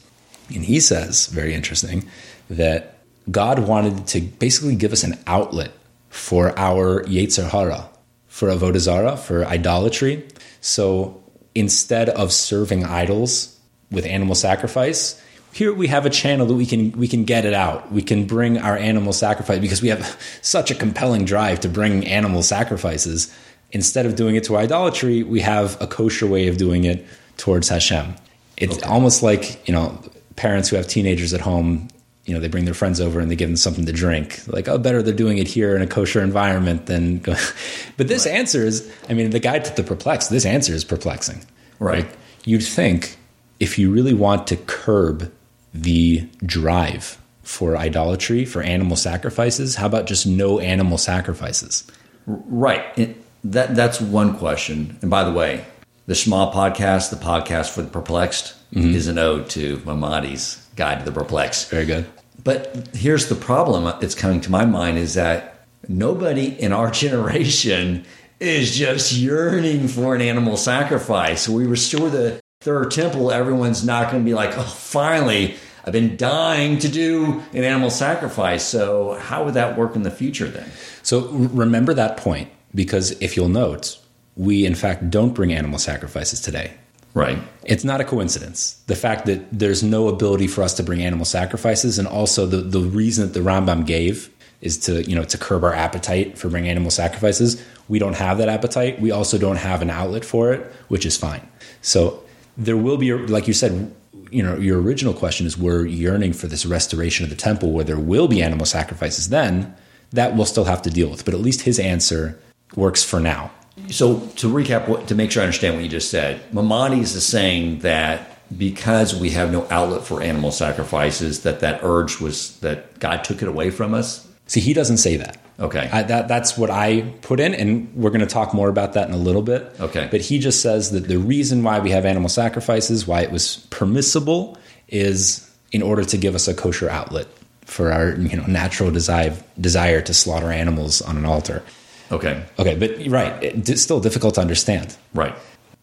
[0.54, 2.08] And he says, very interesting,
[2.50, 2.98] that
[3.30, 5.72] God wanted to basically give us an outlet
[6.10, 7.90] for our Yetzer Hara,
[8.28, 10.28] for Avodah Zarah, for idolatry.
[10.60, 11.24] So
[11.56, 13.58] instead of serving idols
[13.90, 15.22] with animal sacrifice,
[15.54, 17.92] here we have a channel that we can we can get it out.
[17.92, 22.06] We can bring our animal sacrifice because we have such a compelling drive to bring
[22.08, 23.36] animal sacrifices.
[23.72, 27.06] Instead of doing it to idolatry, we have a kosher way of doing it
[27.38, 28.16] towards Hashem.
[28.58, 29.98] It's almost like you know
[30.36, 31.90] parents who have teenagers at home.
[32.26, 34.42] You know, they bring their friends over and they give them something to drink.
[34.48, 37.18] Like, oh, better they're doing it here in a kosher environment than.
[37.20, 37.36] Go.
[37.98, 40.30] but this answer is, I mean, the guide to the perplexed.
[40.30, 41.44] This answer is perplexing,
[41.80, 42.08] Right.
[42.46, 43.18] You'd think
[43.60, 45.32] if you really want to curb
[45.74, 51.86] the drive for idolatry, for animal sacrifices, how about just no animal sacrifices?
[52.28, 52.86] right.
[52.98, 54.98] It, that that's one question.
[55.02, 55.66] And by the way,
[56.06, 58.94] the Shema podcast, the podcast for the perplexed, mm-hmm.
[58.94, 61.70] is an ode to Maimonides' Guide to the Perplexed.
[61.70, 62.06] Very good.
[62.44, 68.06] But here's the problem that's coming to my mind is that nobody in our generation
[68.40, 71.48] is just yearning for an animal sacrifice.
[71.48, 76.16] We restore the third temple, everyone's not going to be like, oh, finally, I've been
[76.16, 78.64] dying to do an animal sacrifice.
[78.64, 80.70] So, how would that work in the future then?
[81.04, 84.00] So remember that point because if you'll note,
[84.36, 86.74] we in fact don't bring animal sacrifices today.
[87.14, 87.40] Right.
[87.66, 88.82] It's not a coincidence.
[88.88, 92.58] The fact that there's no ability for us to bring animal sacrifices, and also the,
[92.58, 94.30] the reason that the Rambam gave
[94.62, 97.62] is to you know to curb our appetite for bringing animal sacrifices.
[97.90, 99.02] We don't have that appetite.
[99.02, 101.46] We also don't have an outlet for it, which is fine.
[101.82, 102.24] So
[102.58, 103.94] there will be, like you said,
[104.30, 107.84] you know, your original question is we're yearning for this restoration of the temple where
[107.84, 109.76] there will be animal sacrifices then,
[110.12, 111.26] that we'll still have to deal with.
[111.26, 112.40] But at least his answer
[112.76, 113.52] works for now.
[113.90, 117.80] So to recap, to make sure I understand what you just said, Maimonides is saying
[117.80, 123.24] that because we have no outlet for animal sacrifices, that that urge was that God
[123.24, 124.28] took it away from us.
[124.48, 125.41] See, he doesn't say that.
[125.60, 125.90] Okay.
[125.92, 129.08] I, that, that's what I put in, and we're going to talk more about that
[129.08, 129.76] in a little bit.
[129.80, 130.08] Okay.
[130.10, 133.58] But he just says that the reason why we have animal sacrifices, why it was
[133.70, 137.28] permissible, is in order to give us a kosher outlet
[137.66, 141.64] for our you know natural desire desire to slaughter animals on an altar.
[142.12, 142.44] Okay.
[142.60, 144.98] Okay, but right, it's still difficult to understand.
[145.14, 145.34] Right.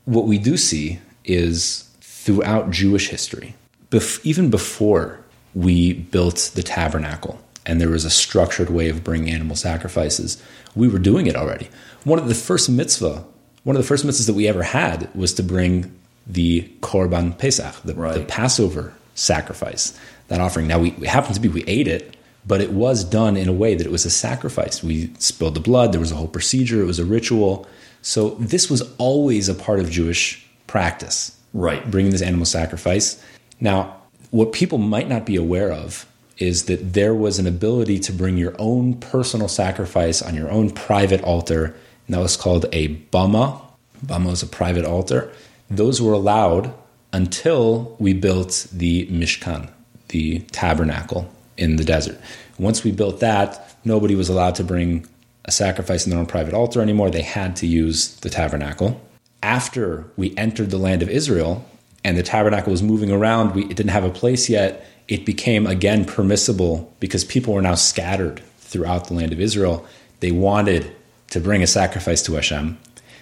[0.04, 3.54] What we do see is throughout Jewish history,
[3.90, 5.20] bef- even before
[5.54, 10.42] we built the tabernacle and there was a structured way of bringing animal sacrifices,
[10.74, 11.68] we were doing it already.
[12.04, 13.24] One of the first mitzvah,
[13.64, 15.94] one of the first mitzvahs that we ever had was to bring
[16.26, 18.14] the Korban Pesach, the, Right.
[18.14, 19.96] the Passover sacrifice,
[20.28, 20.66] that offering.
[20.66, 23.52] Now, we, it happened to be we ate it, but it was done in a
[23.52, 24.82] way that it was a sacrifice.
[24.82, 27.66] We spilled the blood, there was a whole procedure, it was a ritual.
[28.00, 31.90] So, this was always a part of Jewish practice Right.
[31.90, 33.20] bringing this animal sacrifice.
[33.60, 33.96] Now,
[34.30, 36.06] what people might not be aware of
[36.38, 40.70] is that there was an ability to bring your own personal sacrifice on your own
[40.70, 43.60] private altar, and that was called a bama.
[44.04, 45.32] Bama is a private altar.
[45.70, 46.72] Those were allowed
[47.12, 49.70] until we built the Mishkan,
[50.08, 52.20] the tabernacle in the desert.
[52.58, 55.06] Once we built that, nobody was allowed to bring
[55.44, 57.10] a sacrifice in their own private altar anymore.
[57.10, 59.00] They had to use the tabernacle
[59.42, 61.64] after we entered the land of Israel
[62.04, 64.86] and the tabernacle was moving around, we, it didn't have a place yet.
[65.08, 69.86] It became again permissible because people were now scattered throughout the land of Israel.
[70.20, 70.94] They wanted
[71.30, 72.78] to bring a sacrifice to Hashem.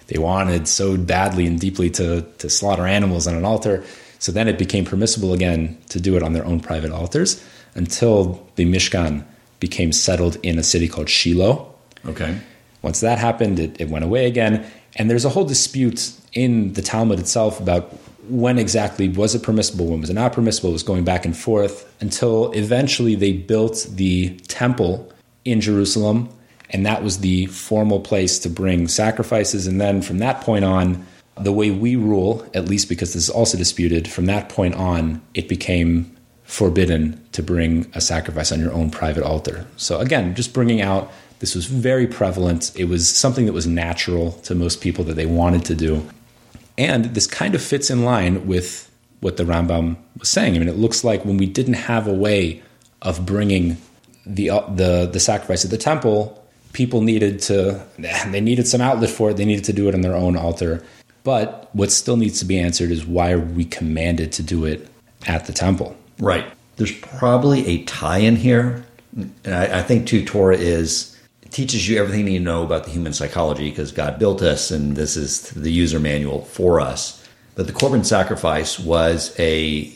[0.09, 3.85] They wanted so badly and deeply to, to slaughter animals on an altar.
[4.19, 7.45] So then it became permissible again to do it on their own private altars
[7.75, 9.25] until the Mishkan
[9.61, 11.73] became settled in a city called Shiloh.
[12.05, 12.39] Okay.
[12.83, 14.65] Once that happened, it, it went away again.
[14.97, 17.93] And there's a whole dispute in the Talmud itself about
[18.29, 20.71] when exactly was it permissible, when was it not permissible.
[20.71, 25.13] It was going back and forth until eventually they built the temple
[25.45, 26.29] in Jerusalem,
[26.71, 29.67] and that was the formal place to bring sacrifices.
[29.67, 31.07] And then from that point on,
[31.39, 35.21] the way we rule, at least because this is also disputed, from that point on,
[35.35, 39.67] it became forbidden to bring a sacrifice on your own private altar.
[39.77, 42.73] So again, just bringing out this was very prevalent.
[42.77, 46.09] It was something that was natural to most people that they wanted to do.
[46.79, 50.57] And this kind of fits in line with what the Rambam was saying.
[50.57, 52.63] I mean, it looks like when we didn't have a way
[53.03, 53.79] of bringing
[54.27, 59.11] the uh, the the sacrifice at the temple, people needed to they needed some outlet
[59.11, 59.37] for it.
[59.37, 60.85] They needed to do it on their own altar.
[61.27, 64.89] But what still needs to be answered is why are we commanded to do it
[65.27, 65.97] at the temple?
[66.21, 66.47] Right.
[66.77, 68.85] There's probably a tie in here.
[69.17, 71.16] And I, I think, too, Torah is
[71.51, 74.71] teaches you everything you need to know about the human psychology because God built us
[74.71, 77.23] and this is the user manual for us.
[77.55, 79.93] But the Korban sacrifice was a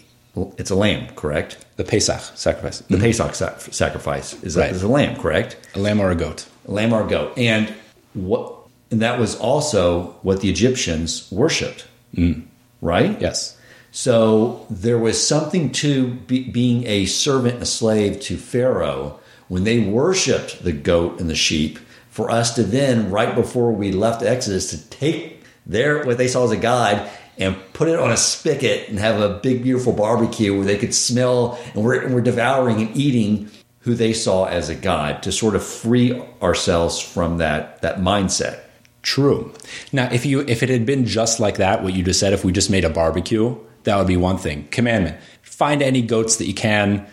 [0.57, 1.65] it's a lamb, correct?
[1.77, 5.57] The Pesach sacrifice, The Pesach sac- sacrifice is a, is a lamb, correct?
[5.75, 6.47] a lamb or a goat.
[6.69, 7.37] A lamb or a goat.
[7.37, 7.73] And
[8.15, 8.55] what
[8.91, 11.87] and that was also what the Egyptians worshipped.
[12.15, 12.47] Mm.
[12.81, 13.21] Right?
[13.21, 13.57] Yes.
[13.93, 19.20] So there was something to be, being a servant a slave to Pharaoh
[19.51, 21.81] when they worshipped the goat and the sheep.
[22.09, 26.45] For us to then, right before we left Exodus, to take their what they saw
[26.45, 30.55] as a god and put it on a spigot and have a big, beautiful barbecue
[30.55, 34.69] where they could smell and we're, and we're devouring and eating who they saw as
[34.69, 38.61] a god to sort of free ourselves from that that mindset.
[39.03, 39.53] True.
[39.93, 42.45] Now, if you if it had been just like that, what you just said, if
[42.45, 44.69] we just made a barbecue, that would be one thing.
[44.69, 47.07] Commandment: find any goats that you can,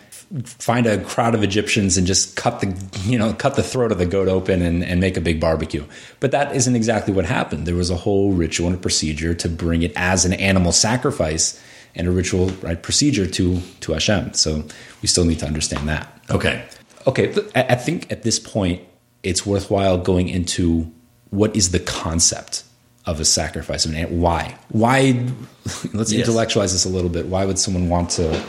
[0.44, 3.98] find a crowd of Egyptians, and just cut the you know cut the throat of
[3.98, 5.84] the goat open and, and make a big barbecue.
[6.20, 7.66] But that isn't exactly what happened.
[7.66, 11.62] There was a whole ritual and a procedure to bring it as an animal sacrifice
[11.94, 14.34] and a ritual right procedure to to Hashem.
[14.34, 14.64] So
[15.02, 16.12] we still need to understand that.
[16.30, 16.64] Okay.
[17.06, 18.82] Okay, I think at this point
[19.22, 20.92] it's worthwhile going into
[21.30, 22.64] what is the concept
[23.06, 24.18] of a sacrifice of an animal.
[24.18, 24.58] Why?
[24.68, 25.12] Why?
[25.94, 26.20] Let's Yes.
[26.28, 27.26] intellectualize this a little bit.
[27.26, 28.42] Why would someone want to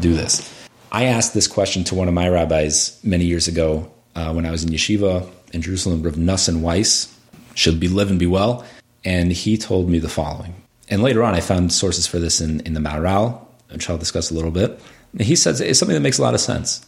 [0.00, 0.59] do this?
[0.92, 4.50] I asked this question to one of my rabbis many years ago uh, when I
[4.50, 7.16] was in yeshiva in Jerusalem, Rav Nussin Weiss.
[7.54, 8.64] Should be live and be well.
[9.04, 10.54] And he told me the following.
[10.88, 14.30] And later on, I found sources for this in, in the Maharal, which I'll discuss
[14.30, 14.80] a little bit.
[15.18, 16.84] He says it's something that makes a lot of sense.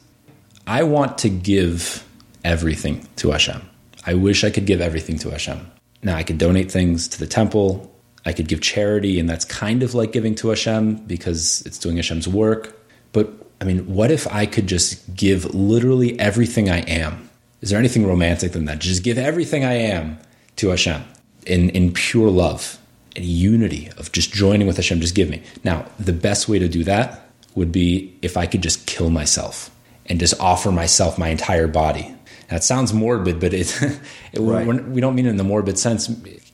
[0.66, 2.06] I want to give
[2.44, 3.62] everything to Hashem.
[4.06, 5.70] I wish I could give everything to Hashem.
[6.02, 7.92] Now, I could donate things to the temple.
[8.24, 11.96] I could give charity, and that's kind of like giving to Hashem because it's doing
[11.96, 12.78] Hashem's work.
[13.12, 17.30] But I mean, what if I could just give literally everything I am?
[17.60, 18.80] Is there anything romantic than that?
[18.80, 20.18] Just give everything I am
[20.56, 21.04] to Hashem
[21.46, 22.76] in, in pure love
[23.14, 25.00] and unity of just joining with Hashem.
[25.00, 25.44] Just give me.
[25.62, 29.70] Now, the best way to do that would be if I could just kill myself
[30.06, 32.12] and just offer myself my entire body.
[32.48, 33.80] That sounds morbid, but it,
[34.32, 34.66] it right.
[34.66, 36.10] we don't mean it in the morbid sense.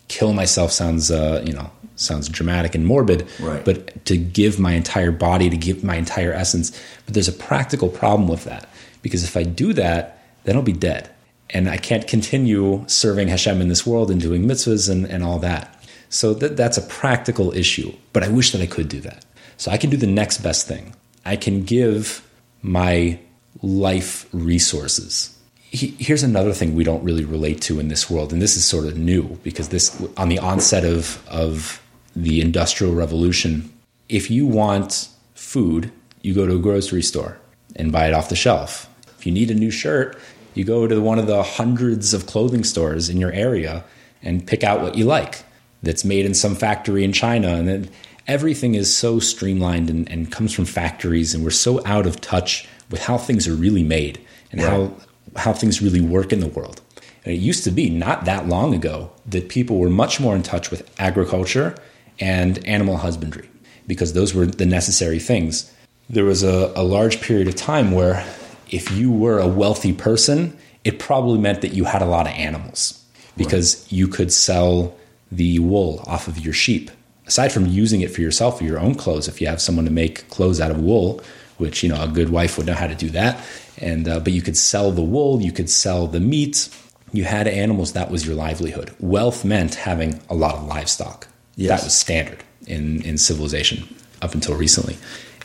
[0.09, 3.27] Kill myself sounds, uh, you know, sounds dramatic and morbid.
[3.41, 3.65] Right.
[3.65, 6.71] But to give my entire body, to give my entire essence.
[7.05, 8.69] But there's a practical problem with that
[9.03, 11.11] because if I do that, then I'll be dead,
[11.51, 15.39] and I can't continue serving Hashem in this world and doing mitzvahs and, and all
[15.41, 15.75] that.
[16.09, 17.93] So that, that's a practical issue.
[18.13, 19.25] But I wish that I could do that.
[19.57, 20.95] So I can do the next best thing.
[21.25, 22.27] I can give
[22.63, 23.19] my
[23.63, 25.37] life resources.
[25.71, 28.87] here's another thing we don't really relate to in this world, and this is sort
[28.87, 31.83] of new because this on the onset of of
[32.23, 33.73] the industrial revolution,
[34.09, 37.39] if you want food, you go to a grocery store
[37.77, 38.91] and buy it off the shelf.
[39.19, 40.19] If you need a new shirt,
[40.55, 43.85] you go to one of the hundreds of clothing stores in your area
[44.23, 45.45] and pick out what you like
[45.83, 47.55] that's made in some factory in China.
[47.55, 47.91] And then
[48.27, 52.69] everything is so streamlined and, and comes from factories, and we're so out of touch
[52.91, 54.71] with how things are really made and right.
[54.71, 54.93] how
[55.37, 56.81] how things really work in the world.
[57.25, 60.43] And it used to be not that long ago that people were much more in
[60.43, 61.77] touch with agriculture
[62.21, 63.49] and animal husbandry
[63.87, 65.73] because those were the necessary things.
[66.11, 68.25] There was a, a large period of time where
[68.71, 72.33] if you were a wealthy person, it probably meant that you had a lot of
[72.35, 73.03] animals
[73.37, 73.93] because right.
[73.93, 74.95] you could sell
[75.31, 76.91] the wool off of your sheep.
[77.27, 79.91] Aside from using it for yourself for your own clothes, if you have someone to
[79.91, 81.21] make clothes out of wool,
[81.59, 83.45] which you know a good wife would know how to do that,
[83.79, 86.69] and uh, but you could sell the wool, you could sell the meat.
[87.13, 88.95] You had animals; that was your livelihood.
[88.99, 91.29] Wealth meant having a lot of livestock.
[91.59, 91.81] Yes.
[91.81, 93.93] That was standard in, in civilization
[94.23, 94.97] up until recently.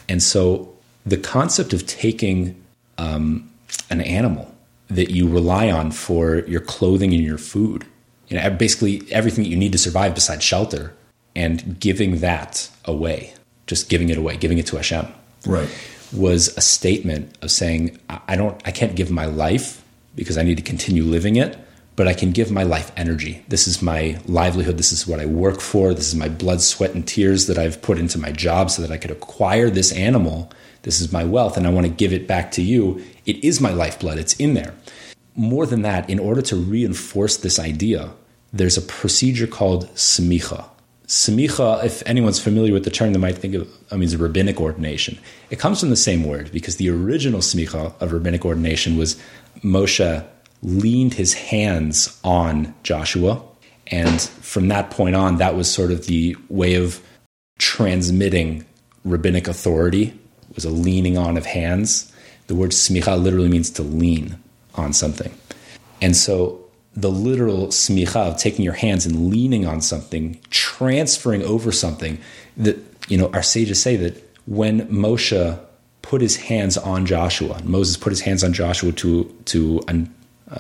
[0.08, 0.72] And so
[1.08, 2.56] the concept of taking
[3.00, 3.50] um,
[3.90, 4.54] an animal
[4.90, 7.86] that you rely on for your clothing and your food,
[8.28, 10.94] you know, basically everything that you need to survive besides shelter,
[11.36, 13.34] and giving that away,
[13.66, 15.08] just giving it away, giving it to Hashem,
[15.48, 15.68] right,
[16.16, 17.98] was a statement of saying,
[18.28, 19.84] I don't, I can't give my life
[20.16, 21.58] because I need to continue living it,
[21.96, 23.44] but I can give my life energy.
[23.48, 24.78] This is my livelihood.
[24.78, 25.94] This is what I work for.
[25.94, 28.92] This is my blood, sweat, and tears that I've put into my job so that
[28.92, 30.52] I could acquire this animal.
[30.82, 33.04] This is my wealth, and I want to give it back to you.
[33.26, 34.74] It is my lifeblood, it's in there.
[35.36, 38.12] More than that, in order to reinforce this idea,
[38.52, 40.66] there's a procedure called smicha.
[41.08, 44.60] Smicha, if anyone's familiar with the term, they might think of I mean, it's rabbinic
[44.60, 45.20] ordination.
[45.50, 49.22] It comes from the same word because the original smicha of rabbinic ordination was
[49.64, 50.26] Moshe
[50.64, 53.42] leaned his hands on Joshua.
[53.88, 57.02] And from that point on, that was sort of the way of
[57.60, 58.66] transmitting
[59.04, 60.18] rabbinic authority
[60.56, 62.12] was a leaning on of hands.
[62.48, 64.38] The word smicha literally means to lean
[64.76, 65.34] on something.
[66.02, 66.64] And so
[66.96, 72.20] the literal smicha of taking your hands and leaning on something, transferring over something
[72.58, 72.78] that,
[73.10, 75.60] you know, our sages say that when Moshe
[76.02, 79.82] put his hands on Joshua, Moses put his hands on Joshua to, to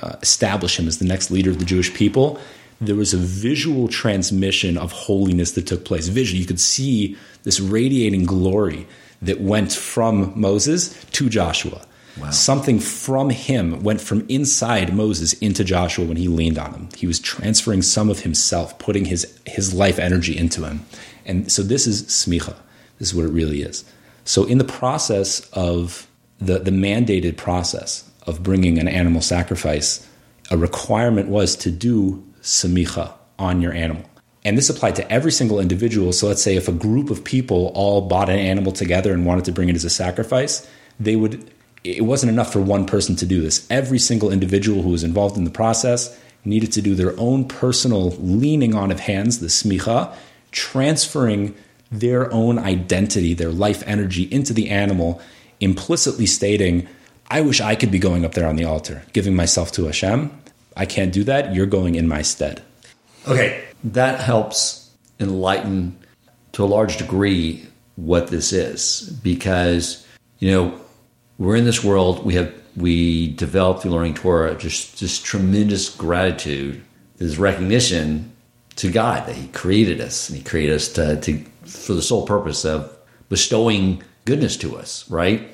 [0.01, 2.39] uh, establish him as the next leader of the Jewish people,
[2.81, 6.07] there was a visual transmission of holiness that took place.
[6.07, 8.87] Vision, you could see this radiating glory
[9.21, 11.85] that went from Moses to Joshua.
[12.19, 12.29] Wow.
[12.29, 16.89] Something from him went from inside Moses into Joshua when he leaned on him.
[16.95, 20.85] He was transferring some of himself, putting his, his life energy into him.
[21.25, 22.55] And so this is smicha.
[22.99, 23.83] This is what it really is.
[24.25, 26.07] So in the process of
[26.39, 30.07] the, the mandated process of bringing an animal sacrifice,
[30.51, 34.03] a requirement was to do samicha on your animal.
[34.45, 36.11] And this applied to every single individual.
[36.11, 39.45] So let's say if a group of people all bought an animal together and wanted
[39.45, 40.67] to bring it as a sacrifice,
[40.99, 41.49] they would
[41.83, 43.67] it wasn't enough for one person to do this.
[43.69, 48.11] Every single individual who was involved in the process needed to do their own personal
[48.11, 50.15] leaning on of hands, the smicha,
[50.51, 51.53] transferring
[51.91, 55.21] their own identity, their life energy into the animal,
[55.59, 56.87] implicitly stating,
[57.33, 60.31] I wish I could be going up there on the altar, giving myself to Hashem.
[60.77, 61.55] I can't do that.
[61.55, 62.61] You're going in my stead.
[63.27, 63.63] Okay.
[63.83, 65.97] That helps enlighten
[66.51, 67.65] to a large degree
[67.95, 70.05] what this is because,
[70.37, 70.79] you know,
[71.39, 76.83] we're in this world, we have we develop through learning Torah just just tremendous gratitude,
[77.17, 78.31] this recognition
[78.75, 82.27] to God that He created us and He created us to, to for the sole
[82.27, 82.95] purpose of
[83.27, 85.49] bestowing goodness to us, right?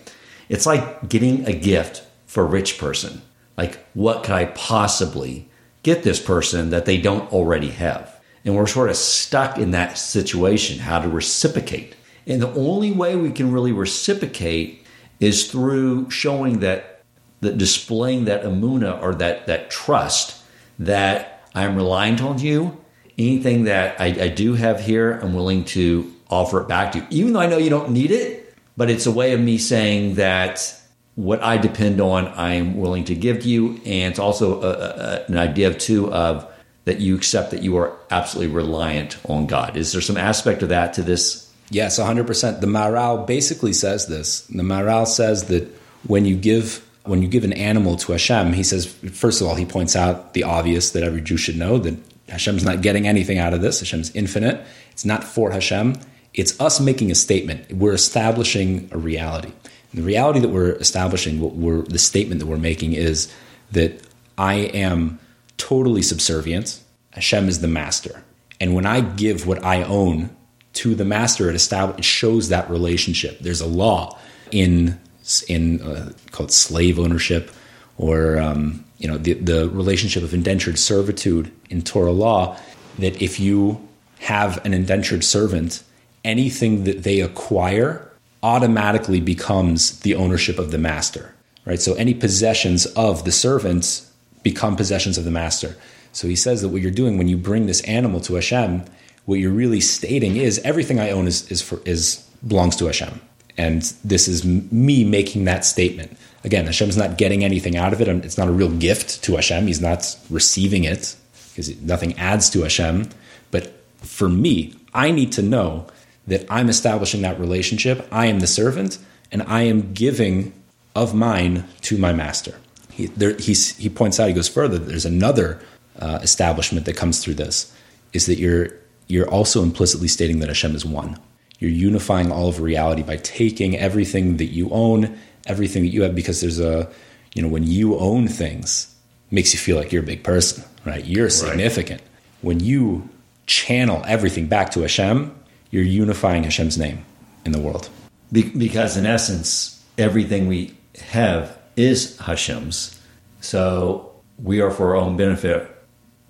[0.50, 3.22] It's like getting a gift for a rich person.
[3.58, 5.50] Like, what could I possibly
[5.84, 8.20] get this person that they don't already have?
[8.44, 11.96] And we're sort of stuck in that situation, how to reciprocate.
[12.26, 14.86] And the only way we can really reciprocate
[15.20, 17.04] is through showing that,
[17.42, 20.42] that displaying that amuna or that, that trust
[20.78, 22.78] that I'm reliant on you.
[23.18, 27.08] Anything that I, I do have here, I'm willing to offer it back to you,
[27.10, 28.39] even though I know you don't need it.
[28.80, 30.74] But it's a way of me saying that
[31.16, 35.26] what I depend on, I'm willing to give to you, and it's also a, a,
[35.26, 36.50] an idea of too of
[36.86, 39.76] that you accept that you are absolutely reliant on God.
[39.76, 41.54] Is there some aspect of that to this?
[41.70, 42.62] Yes, 100%.
[42.62, 44.44] The Maharal basically says this.
[44.44, 45.68] The Maharal says that
[46.08, 49.56] when you give when you give an animal to Hashem, he says first of all
[49.56, 51.98] he points out the obvious that every Jew should know that
[52.30, 53.82] Hashem's not getting anything out of this.
[53.82, 54.66] Hashem's infinite.
[54.92, 55.96] It's not for Hashem.
[56.34, 57.72] It's us making a statement.
[57.72, 59.52] We're establishing a reality.
[59.92, 63.34] And the reality that we're establishing, what we're, the statement that we're making is
[63.72, 64.02] that
[64.38, 65.20] I am
[65.58, 66.82] totally subservient.
[67.12, 68.24] Hashem is the master.
[68.62, 70.36] And when I give what I own
[70.74, 73.40] to the master, it, establishes, it shows that relationship.
[73.40, 74.18] There's a law
[74.52, 75.00] in,
[75.48, 77.52] in uh, called slave ownership
[78.00, 82.58] or um, you know the, the relationship of indentured servitude in Torah law
[82.98, 83.88] that if you
[84.20, 85.84] have an indentured servant
[86.24, 88.12] anything that they acquire
[88.42, 91.34] automatically becomes the ownership of the master,
[91.66, 91.82] right?
[91.82, 94.12] So any possessions of the servants
[94.44, 95.76] become possessions of the master.
[96.12, 98.86] So he says that what you're doing when you bring this animal to Hashem,
[99.26, 103.20] what you're really stating is everything I own is is for, is belongs to Hashem,
[103.58, 106.18] and this is me making that statement.
[106.44, 108.08] Again, Hashem's not getting anything out of it.
[108.08, 109.68] It's not a real gift to Hashem.
[109.68, 111.16] He's not receiving it
[111.50, 113.10] because nothing adds to Hashem.
[113.52, 115.88] But for me, I need to know
[116.30, 118.08] that I'm establishing that relationship.
[118.12, 118.98] I am the servant,
[119.32, 120.54] and I am giving
[120.96, 122.56] of mine to my master.
[122.92, 125.62] He, there, he points out, he goes further, there's another
[126.00, 127.74] uh, establishment that comes through this,
[128.14, 128.70] is that you're,
[129.08, 131.20] you're also implicitly stating that Hashem is one.
[131.60, 136.16] You're unifying all of reality by taking everything that you own, everything that you have,
[136.16, 136.90] because there's a,
[137.34, 138.96] you know, when you own things,
[139.32, 141.06] makes you feel like you're a big person, right?
[141.06, 142.02] You're significant.
[142.02, 142.10] Right.
[142.42, 143.08] When you
[143.46, 145.36] channel everything back to Hashem,
[145.72, 147.06] you're unifying Hashem's name
[147.46, 147.90] in the world.
[148.32, 153.00] Be- because in essence, everything we have is Hashem's.
[153.42, 155.76] So we are for our own benefit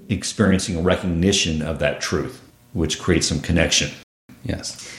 [0.10, 2.42] experiencing a recognition of that truth,
[2.74, 3.92] which creates some connection.
[4.44, 4.92] Yes.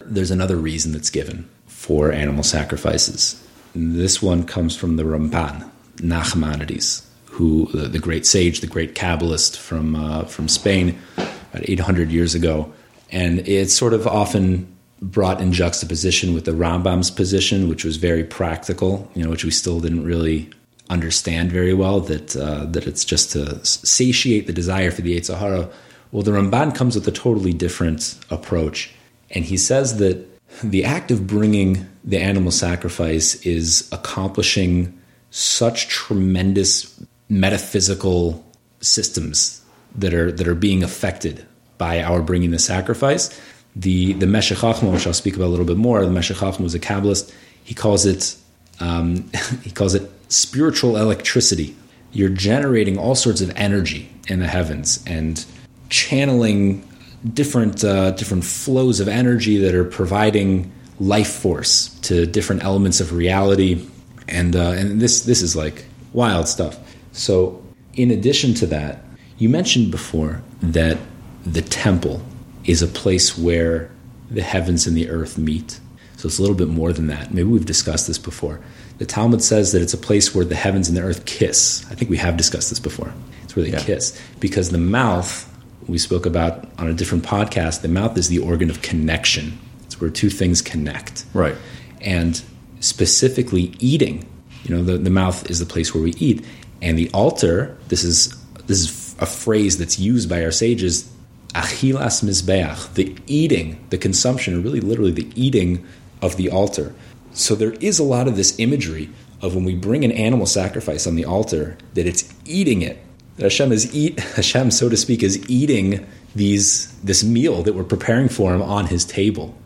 [0.00, 3.42] There's another reason that's given for animal sacrifices.
[3.74, 9.56] This one comes from the Ramban, Nachmanides, who the, the great sage, the great Kabbalist
[9.56, 12.72] from uh, from Spain, about 800 years ago,
[13.14, 14.66] and it's sort of often
[15.00, 19.52] brought in juxtaposition with the Rambam's position, which was very practical, you know, which we
[19.52, 20.50] still didn't really
[20.90, 22.00] understand very well.
[22.00, 25.70] That uh, that it's just to satiate the desire for the Yetzer Hara.
[26.10, 28.92] Well, the Ramban comes with a totally different approach,
[29.30, 30.26] and he says that
[30.62, 34.92] the act of bringing the animal sacrifice is accomplishing
[35.30, 38.44] such tremendous metaphysical
[38.80, 39.62] systems
[39.94, 41.46] that are that are being affected
[41.78, 43.38] by our bringing the sacrifice.
[43.76, 46.60] The the Meshech Chochmah, which I'll speak about a little bit more, the Meshech Chochmah
[46.60, 47.32] was a Kabbalist.
[47.64, 48.36] He calls it
[48.80, 49.30] um,
[49.62, 51.76] he calls it spiritual electricity.
[52.12, 55.44] You're generating all sorts of energy in the heavens and
[55.90, 56.88] channeling
[57.32, 60.70] different uh, different flows of energy that are providing
[61.00, 63.86] life force to different elements of reality.
[64.28, 66.78] And uh, and this this is like wild stuff.
[67.12, 67.62] So
[67.94, 69.02] in addition to that,
[69.38, 70.98] you mentioned before that
[71.44, 72.22] the temple
[72.64, 73.90] is a place where
[74.30, 75.80] the heavens and the earth meet.
[76.16, 77.34] So it's a little bit more than that.
[77.34, 78.60] Maybe we've discussed this before.
[78.98, 81.84] The Talmud says that it's a place where the heavens and the earth kiss.
[81.90, 83.12] I think we have discussed this before.
[83.42, 83.80] It's where they yeah.
[83.80, 84.20] kiss.
[84.40, 85.50] Because the mouth,
[85.86, 89.58] we spoke about on a different podcast, the mouth is the organ of connection.
[89.84, 91.26] It's where two things connect.
[91.34, 91.56] Right.
[92.00, 92.40] And
[92.80, 94.26] specifically eating,
[94.62, 96.44] you know, the, the mouth is the place where we eat.
[96.80, 101.10] And the altar, this is this is a phrase that's used by our sages
[101.54, 105.86] achilas mizbeach, the eating, the consumption, or really literally the eating
[106.20, 106.94] of the altar.
[107.32, 111.06] So there is a lot of this imagery of when we bring an animal sacrifice
[111.06, 112.98] on the altar, that it's eating it.
[113.36, 117.84] That Hashem is eat Hashem, so to speak, is eating these this meal that we're
[117.84, 119.56] preparing for him on his table.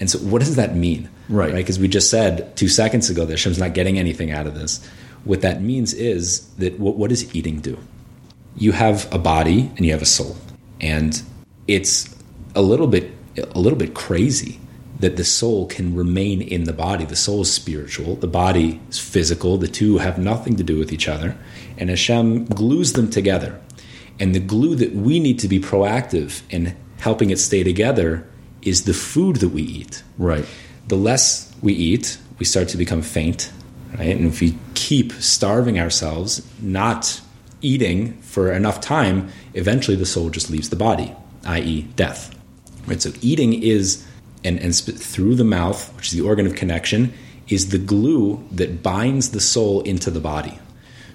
[0.00, 1.10] And so what does that mean?
[1.28, 1.54] Right.
[1.54, 1.82] Because right?
[1.82, 4.84] we just said two seconds ago that Hashem's not getting anything out of this.
[5.24, 7.78] What that means is that what, what does eating do?
[8.56, 10.36] You have a body and you have a soul
[10.80, 11.22] and
[11.66, 12.14] it's
[12.54, 14.60] a little bit a little bit crazy
[14.98, 17.04] that the soul can remain in the body.
[17.04, 19.56] The soul is spiritual, the body is physical.
[19.56, 21.36] The two have nothing to do with each other,
[21.78, 23.58] and Hashem glues them together.
[24.18, 28.28] And the glue that we need to be proactive in helping it stay together
[28.60, 30.02] is the food that we eat.
[30.18, 30.44] Right.
[30.88, 33.50] The less we eat, we start to become faint,
[33.96, 34.14] right?
[34.14, 37.22] And if we keep starving ourselves, not
[37.60, 41.14] eating for enough time, eventually the soul just leaves the body,
[41.46, 42.34] i.e., death.
[42.86, 43.00] Right?
[43.00, 44.06] So eating is,
[44.44, 47.12] and, and through the mouth, which is the organ of connection,
[47.48, 50.58] is the glue that binds the soul into the body.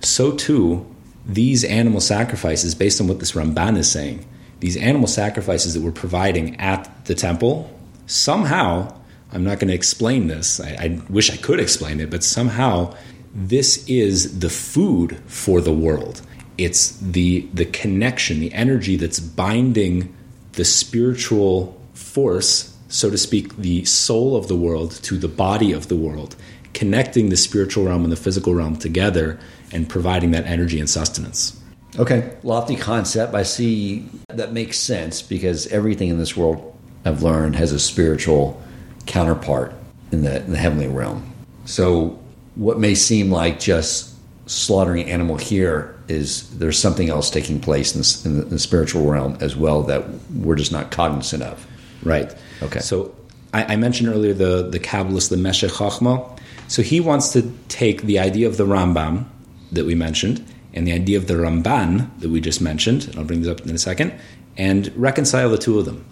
[0.02, 0.86] So too,
[1.26, 4.26] these animal sacrifices, based on what this Ramban is saying,
[4.60, 7.70] these animal sacrifices that we're providing at the temple,
[8.06, 8.94] somehow,
[9.32, 10.60] I'm not going to explain this.
[10.60, 12.96] I, I wish I could explain it, but somehow
[13.34, 16.22] this is the food for the world.
[16.58, 20.16] It's the the connection, the energy that's binding
[20.54, 25.88] the spiritual force, so to speak, the soul of the world to the body of
[25.90, 26.36] the world,
[26.74, 29.40] connecting the spiritual realm and the physical realm together
[29.72, 31.60] and providing that energy and sustenance.
[31.98, 32.36] Okay.
[32.44, 33.34] Lofty concept.
[33.34, 36.76] I see that makes sense because everything in this world
[37.06, 38.62] I've learned has a spiritual
[39.06, 39.74] counterpart
[40.12, 41.34] in the, in the heavenly realm.
[41.66, 42.20] So,
[42.56, 44.15] what may seem like just
[44.48, 48.60] slaughtering animal here is there's something else taking place in, this, in, the, in the
[48.60, 51.66] spiritual realm as well that we're just not cognizant of.
[52.04, 52.34] Right.
[52.62, 52.80] Okay.
[52.80, 53.16] So
[53.54, 56.40] I, I mentioned earlier the the Kabbalist, the Meshech Chochmah.
[56.68, 59.26] So he wants to take the idea of the Rambam
[59.72, 63.24] that we mentioned and the idea of the Ramban that we just mentioned, and I'll
[63.24, 64.14] bring this up in a second,
[64.58, 66.06] and reconcile the two of them.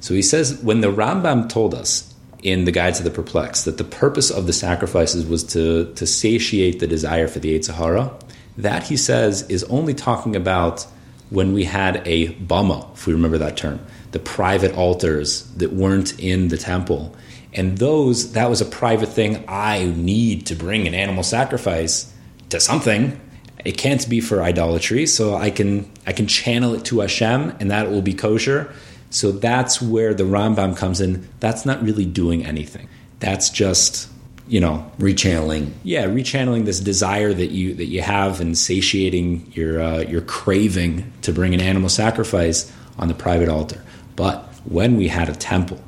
[0.00, 2.13] So he says when the Rambam told us
[2.44, 6.06] in the Guides of the Perplexed that the purpose of the sacrifices was to, to
[6.06, 8.12] satiate the desire for the Yetzer Hara,
[8.58, 10.86] that he says is only talking about
[11.30, 13.80] when we had a bama, if we remember that term,
[14.12, 17.16] the private altars that weren't in the temple.
[17.54, 19.42] And those, that was a private thing.
[19.48, 22.12] I need to bring an animal sacrifice
[22.50, 23.18] to something.
[23.64, 27.70] It can't be for idolatry, so I can I can channel it to Hashem, and
[27.70, 28.74] that will be kosher.
[29.14, 31.28] So that's where the Rambam comes in.
[31.38, 32.88] That's not really doing anything.
[33.20, 34.08] That's just
[34.46, 35.72] you know Rechanneling.
[35.84, 41.10] yeah rechanneling this desire that you that you have and satiating your uh, your craving
[41.22, 43.82] to bring an animal sacrifice on the private altar
[44.16, 45.80] but when we had a temple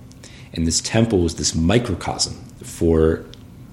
[0.55, 3.27] and this temple was this microcosm for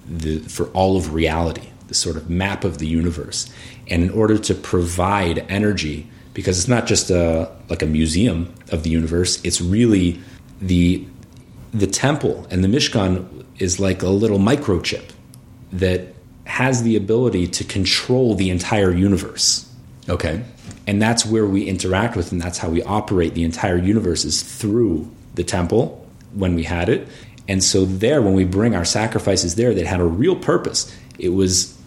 [0.05, 3.49] the for all of reality the sort of map of the universe
[3.87, 8.83] and in order to provide energy because it's not just a like a museum of
[8.83, 10.19] the universe it's really
[10.61, 11.05] the
[11.73, 15.11] the temple and the Mishkan is like a little microchip
[15.71, 16.13] that
[16.45, 19.69] has the ability to control the entire universe.
[20.09, 20.43] Okay.
[20.85, 24.43] And that's where we interact with, and that's how we operate the entire universe is
[24.43, 27.07] through the temple when we had it.
[27.47, 30.93] And so, there, when we bring our sacrifices there, that had a real purpose.
[31.19, 31.77] It was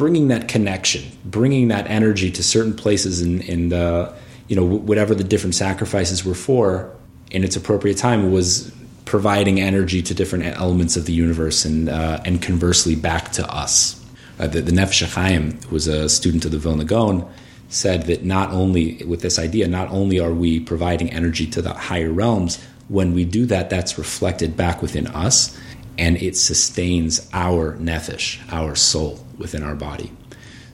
[0.00, 4.10] bringing that connection, bringing that energy to certain places, and, and uh,
[4.48, 6.90] you know, whatever the different sacrifices were for
[7.30, 8.72] in its appropriate time was
[9.04, 14.02] providing energy to different elements of the universe and uh, and conversely back to us.
[14.38, 17.30] Uh, the, the Nefesh Chaim, who was a student of the Vilna Gaon,
[17.68, 21.74] said that not only with this idea, not only are we providing energy to the
[21.74, 25.54] higher realms, when we do that, that's reflected back within us,
[25.98, 30.12] and it sustains our nefesh, our soul within our body.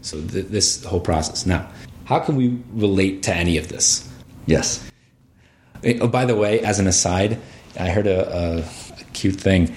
[0.02, 1.46] So th- this whole process.
[1.46, 1.66] Now,
[2.04, 4.06] how can we relate to any of this?
[4.44, 4.86] Yes.
[5.82, 7.38] Eh, oh, by the way, as an aside,
[7.80, 8.58] I heard a, a,
[9.00, 9.74] a cute thing.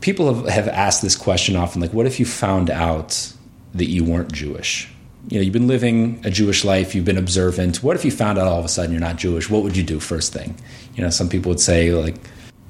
[0.00, 3.32] People have, have asked this question often, like, what if you found out
[3.74, 4.88] that you weren't Jewish?
[5.28, 7.82] You know, you've been living a Jewish life, you've been observant.
[7.82, 9.50] What if you found out all of a sudden you're not Jewish?
[9.50, 10.56] What would you do first thing?
[10.94, 12.16] You know, some people would say, like,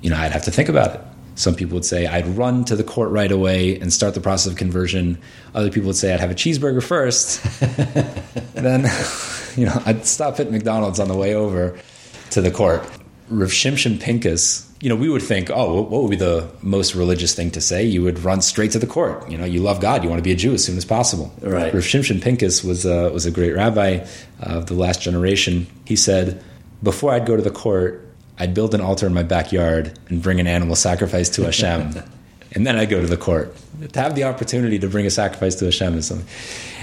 [0.01, 1.01] you know, I'd have to think about it.
[1.39, 4.51] Some people would say I'd run to the court right away and start the process
[4.51, 5.19] of conversion.
[5.55, 7.41] Other people would say I'd have a cheeseburger first.
[8.55, 8.91] then,
[9.57, 11.79] you know, I'd stop at McDonald's on the way over
[12.31, 12.83] to the court.
[13.29, 17.37] Rav Shimshon Pincus, you know, we would think, oh, what would be the most religious
[17.37, 17.85] thing to say?
[17.85, 19.31] You would run straight to the court.
[19.31, 21.33] You know, you love God, you want to be a Jew as soon as possible.
[21.41, 21.73] Right.
[21.73, 24.05] Rav Shimshon Pincus was a, was a great rabbi
[24.41, 25.69] of the last generation.
[25.85, 26.43] He said,
[26.83, 28.08] before I'd go to the court,
[28.39, 31.93] I'd build an altar in my backyard and bring an animal sacrifice to Hashem.
[32.53, 33.55] and then I'd go to the court.
[33.93, 36.27] To have the opportunity to bring a sacrifice to Hashem is something.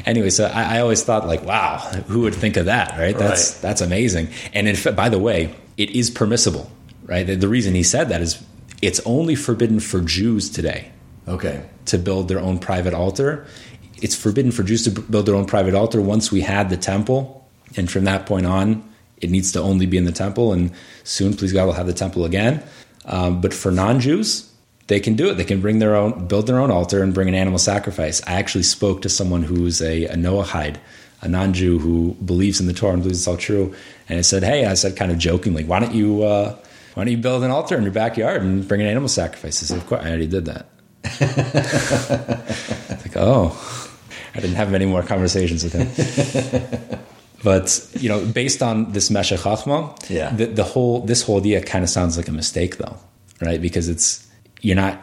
[0.05, 1.77] Anyway, so I, I always thought like, wow,
[2.07, 3.17] who would think of that, right?
[3.17, 3.61] That's Right.
[3.61, 4.29] that's amazing.
[4.53, 6.69] And in fact, by the way, it is permissible,
[7.05, 7.25] right?
[7.25, 8.43] The, the reason he said that is
[8.81, 10.91] it's only forbidden for Jews today
[11.27, 11.63] Okay.
[11.85, 13.45] to build their own private altar.
[14.01, 17.47] It's forbidden for Jews to build their own private altar once we had the temple.
[17.77, 18.83] And from that point on,
[19.21, 20.53] it needs to only be in the temple.
[20.53, 20.71] And
[21.03, 22.63] soon, please God, we'll have the temple again.
[23.05, 24.51] Um, but for non Jews,
[24.87, 25.35] they can do it.
[25.35, 28.21] They can bring their own, build their own altar and bring an animal sacrifice.
[28.27, 30.77] I actually spoke to someone who's a, a Noahide,
[31.21, 33.73] a non-Jew who believes in the Torah and believes it's all true.
[34.09, 36.55] And I said, "Hey," I said, kind of jokingly, "Why don't you uh,
[36.93, 39.65] why don't you build an altar in your backyard and bring an animal sacrifice?" He
[39.65, 40.67] said, "Of course, I already did that."
[43.01, 43.91] like, oh,
[44.33, 46.99] I didn't have many more conversations with him.
[47.45, 47.65] but
[48.01, 50.31] you know, based on this Meshech Chochmah, Yeah.
[50.35, 52.97] the, the whole this whole idea kind of sounds like a mistake, though,
[53.41, 53.61] right?
[53.61, 54.27] Because it's
[54.61, 54.93] you're not.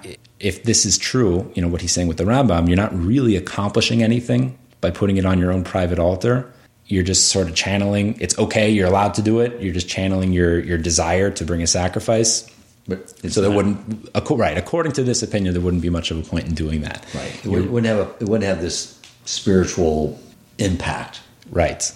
[0.41, 3.37] If this is true, you know what he's saying with the Rambam, you're not really
[3.37, 6.53] accomplishing anything by putting it on your own private altar.
[6.87, 8.17] You're just sort of channeling.
[8.21, 8.69] It's okay.
[8.69, 9.51] You're allowed to do it.
[9.63, 12.51] You're just channeling your your desire to bring a sacrifice.
[12.89, 14.59] But so there not- wouldn't, right?
[14.59, 17.07] According to this opinion, there wouldn't be much of a point in doing that.
[17.15, 17.33] Right.
[17.45, 20.19] It wouldn't wouldn't have a, it wouldn't have this spiritual
[20.59, 21.21] impact.
[21.51, 21.93] Right.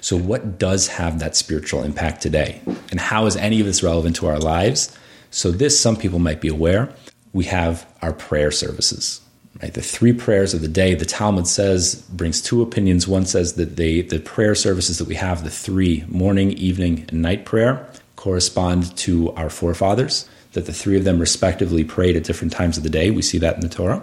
[0.00, 2.60] So, what does have that spiritual impact today?
[2.90, 4.96] And how is any of this relevant to our lives?
[5.30, 6.92] So, this, some people might be aware,
[7.32, 9.20] we have our prayer services.
[9.62, 9.74] Right?
[9.74, 13.06] The three prayers of the day, the Talmud says, brings two opinions.
[13.06, 17.20] One says that they, the prayer services that we have, the three morning, evening, and
[17.20, 17.86] night prayer,
[18.16, 22.82] correspond to our forefathers, that the three of them respectively prayed at different times of
[22.82, 23.10] the day.
[23.10, 24.02] We see that in the Torah.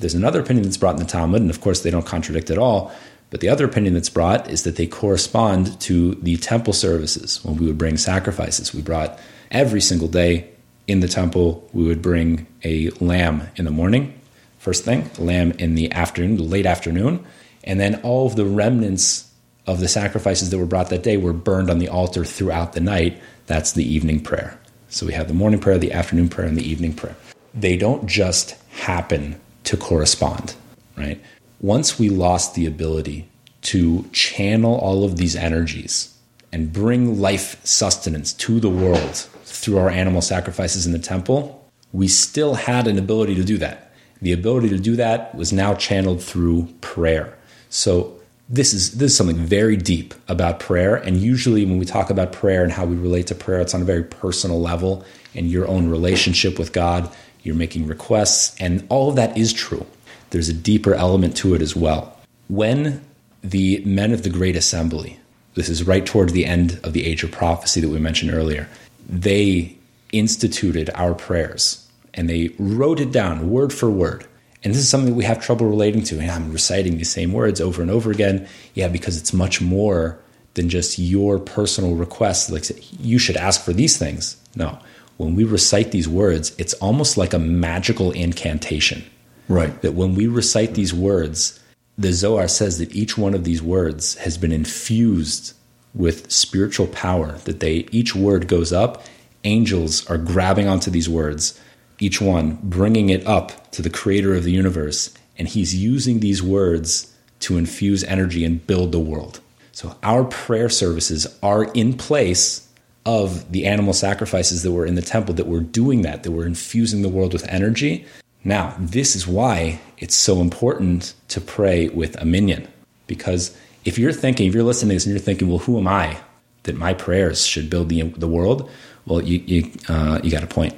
[0.00, 2.58] There's another opinion that's brought in the Talmud, and of course they don't contradict at
[2.58, 2.92] all.
[3.30, 7.56] But the other opinion that's brought is that they correspond to the temple services when
[7.56, 8.74] we would bring sacrifices.
[8.74, 9.18] We brought
[9.50, 10.50] every single day
[10.88, 14.20] in the temple, we would bring a lamb in the morning,
[14.58, 17.24] first thing, lamb in the afternoon, the late afternoon,
[17.62, 19.30] and then all of the remnants
[19.66, 22.80] of the sacrifices that were brought that day were burned on the altar throughout the
[22.80, 23.20] night.
[23.46, 24.58] That's the evening prayer.
[24.88, 27.14] So we have the morning prayer, the afternoon prayer, and the evening prayer.
[27.54, 30.56] They don't just happen to correspond,
[30.96, 31.20] right?
[31.60, 33.28] Once we lost the ability
[33.60, 36.16] to channel all of these energies
[36.50, 42.08] and bring life sustenance to the world through our animal sacrifices in the temple, we
[42.08, 43.92] still had an ability to do that.
[44.22, 47.36] The ability to do that was now channeled through prayer.
[47.68, 52.10] So this is this is something very deep about prayer and usually when we talk
[52.10, 55.04] about prayer and how we relate to prayer it's on a very personal level
[55.34, 57.08] in your own relationship with God
[57.44, 59.86] you're making requests and all of that is true
[60.30, 62.16] there's a deeper element to it as well
[62.48, 63.04] when
[63.42, 65.18] the men of the great assembly
[65.54, 68.68] this is right towards the end of the age of prophecy that we mentioned earlier
[69.08, 69.76] they
[70.12, 74.26] instituted our prayers and they wrote it down word for word
[74.62, 76.20] and this is something we have trouble relating to.
[76.20, 78.46] And I'm reciting these same words over and over again.
[78.74, 80.18] Yeah, because it's much more
[80.54, 82.50] than just your personal request.
[82.50, 82.64] Like
[83.00, 84.36] you should ask for these things.
[84.54, 84.78] No,
[85.16, 89.04] when we recite these words, it's almost like a magical incantation.
[89.50, 89.82] Right.
[89.82, 91.58] That when we recite these words,
[91.98, 95.54] the Zohar says that each one of these words has been infused
[95.92, 97.32] with spiritual power.
[97.44, 99.02] That they each word goes up,
[99.42, 101.60] angels are grabbing onto these words
[101.98, 105.12] each one, bringing it up to the creator of the universe.
[105.36, 109.40] And he's using these words to infuse energy and build the world.
[109.72, 112.68] So our prayer services are in place
[113.04, 116.46] of the animal sacrifices that were in the temple that were doing that, that were
[116.46, 118.06] infusing the world with energy.
[118.44, 122.68] Now, this is why it's so important to pray with a minyan.
[123.06, 125.88] Because if you're thinking, if you're listening to this and you're thinking, well, who am
[125.88, 126.18] I
[126.62, 128.70] that my prayers should build the, the world?
[129.06, 130.74] Well, you, you, uh, you got a point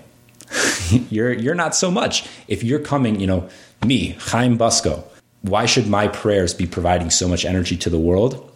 [1.11, 2.29] you're you're not so much.
[2.49, 3.49] If you're coming, you know,
[3.85, 5.05] me, Chaim Bucsko,
[5.43, 8.51] why should my prayers be providing so much energy to the world?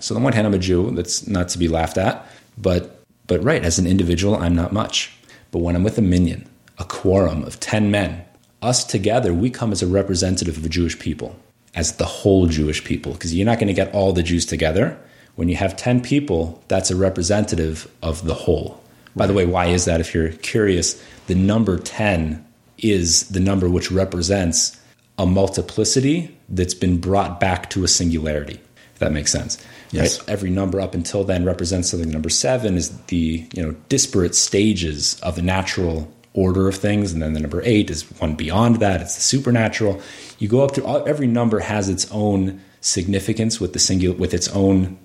[0.00, 0.90] So on one hand, I'm a Jew.
[0.90, 2.26] That's not to be laughed at.
[2.58, 5.16] But but right, as an individual, I'm not much.
[5.50, 6.48] But when I'm with a minyan,
[6.78, 8.24] a quorum of ten men,
[8.66, 11.36] us together, we come as a representative of the Jewish people,
[11.74, 14.98] as the whole Jewish people, because you're not going to get all the Jews together.
[15.36, 18.82] When you have ten people, that's a representative of the whole.
[19.16, 20.00] By the way, why is that?
[20.00, 22.44] If you're curious, the number 10
[22.78, 24.78] is the number which represents
[25.18, 28.60] a multiplicity that's been brought back to a singularity.
[28.92, 29.58] If that makes sense.
[29.90, 30.20] Yes.
[30.20, 30.28] Right?
[30.30, 32.10] Every number up until then represents something.
[32.10, 37.20] Number seven is the you know disparate stages of the natural order of things, and
[37.20, 39.00] then the number eight is one beyond that.
[39.00, 40.00] It's the supernatural.
[40.38, 44.46] You go up to every number has its own significance with the singular with its
[44.50, 44.96] own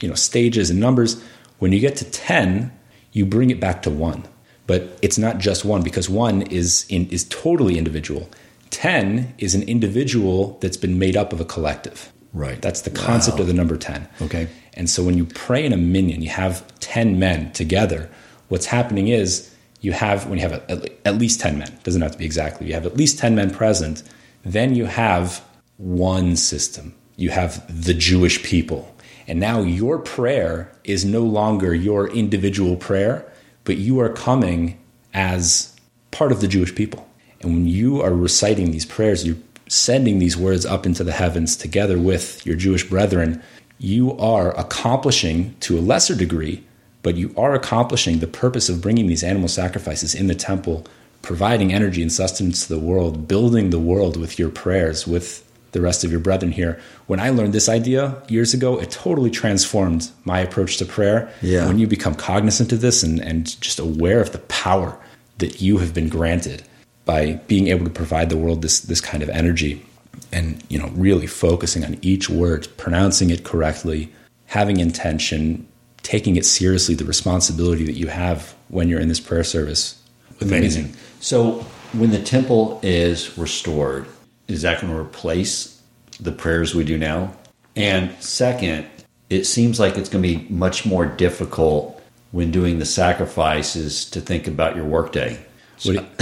[0.00, 1.22] you know stages and numbers.
[1.58, 2.70] When you get to ten,
[3.12, 4.24] you bring it back to one.
[4.66, 8.28] But it's not just one because one is in, is totally individual.
[8.70, 12.12] Ten is an individual that's been made up of a collective.
[12.32, 12.60] Right.
[12.60, 13.42] That's the concept Wow.
[13.42, 14.08] of the number ten.
[14.20, 14.48] Okay.
[14.74, 18.10] And so when you pray in a minyan, you have ten men together.
[18.48, 19.50] What's happening is
[19.86, 21.72] you have when you have a, at, least ten men.
[21.84, 22.66] Doesn't have to be exactly.
[22.66, 24.02] You have at least ten men present.
[24.42, 25.44] Then you have
[25.76, 26.92] one system.
[27.14, 28.92] You have the Jewish people.
[29.28, 33.24] And now your prayer is no longer your individual prayer,
[33.62, 34.76] but you are coming
[35.14, 35.74] as
[36.10, 37.08] part of the Jewish people.
[37.40, 39.36] And when you are reciting these prayers, you're
[39.68, 43.40] sending these words up into the heavens together with your Jewish brethren,
[43.78, 46.64] you are accomplishing to a lesser degree,
[47.06, 50.84] but you are accomplishing the purpose of bringing these animal sacrifices in the temple,
[51.22, 55.80] providing energy and sustenance to the world, building the world with your prayers, with the
[55.80, 56.80] rest of your brethren here.
[57.06, 61.32] When I learned this idea years ago, it totally transformed my approach to prayer.
[61.42, 61.68] Yeah.
[61.68, 64.98] When you become cognizant of this and, and just aware of the power
[65.38, 66.64] that you have been granted
[67.04, 69.86] by being able to provide the world this this kind of energy
[70.32, 74.12] and you know really focusing on each word pronouncing it correctly
[74.46, 75.68] having intention
[76.06, 80.00] taking it seriously the responsibility that you have when you're in this prayer service
[80.40, 80.94] Amazing.
[81.20, 84.06] So, when the temple is restored,
[84.48, 85.80] is that going to replace
[86.20, 87.32] the prayers we do now?
[87.74, 88.86] And second,
[89.30, 92.00] it seems like it's going to be much more difficult
[92.32, 95.38] when doing the sacrifices to think about your workday.
[95.80, 96.06] You-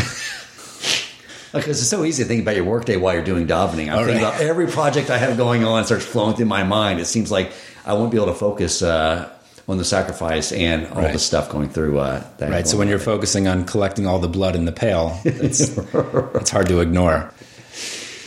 [1.53, 3.87] Because it's so easy to think about your workday while you're doing davening.
[3.89, 4.35] I'm All thinking right.
[4.35, 6.99] about every project I have going on starts flowing through my mind.
[6.99, 7.53] It seems like
[7.87, 9.31] I won't be able to focus uh,
[9.69, 11.13] on the sacrifice and all Right.
[11.13, 12.51] the stuff going through uh, that.
[12.51, 16.51] right so when you're focusing on collecting all the blood in the pail it's, it's
[16.51, 17.31] hard to ignore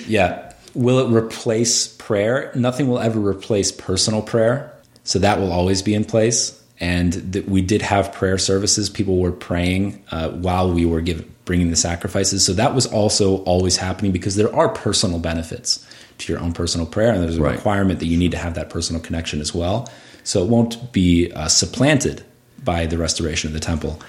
[0.07, 4.71] yeah will it replace prayer nothing will ever replace personal prayer
[5.03, 9.17] so that will always be in place and that we did have prayer services people
[9.17, 13.77] were praying uh, while we were give, bringing the sacrifices so that was also always
[13.77, 15.85] happening because there are personal benefits
[16.17, 17.55] to your own personal prayer and there's a Right.
[17.55, 19.87] requirement that you need to have that personal connection as well
[20.27, 22.23] so it won't be uh, supplanted
[22.63, 23.99] by the restoration of the temple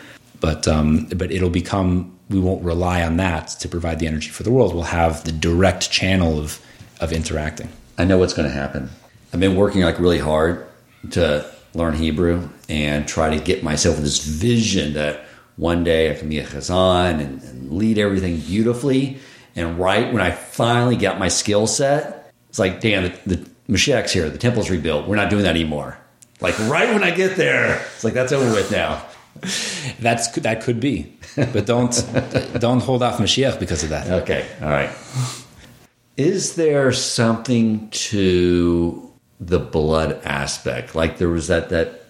[0.40, 4.42] but um, but it'll become we won't rely on that to provide the energy for
[4.42, 6.60] the world we'll have the direct channel of
[7.00, 8.88] of interacting I know what's going to happen.
[9.32, 10.64] I've been working like really hard
[11.10, 11.44] to
[11.74, 15.24] learn Hebrew and try to get myself this vision that
[15.56, 19.18] one day I can be a chazan and, and lead everything beautifully.
[19.56, 24.12] And right when I finally got my skill set, it's like, damn, the, the Mashiach's
[24.12, 24.30] here.
[24.30, 25.08] The temple's rebuilt.
[25.08, 25.98] We're not doing that anymore.
[26.40, 29.04] Like right when I get there, it's like that's over with now.
[30.00, 32.04] that's that could be but don't
[32.58, 34.90] don't hold off Mashiach because of that Okay, all right.
[36.16, 40.94] Is there something to the blood aspect?
[40.94, 42.04] Like there was that that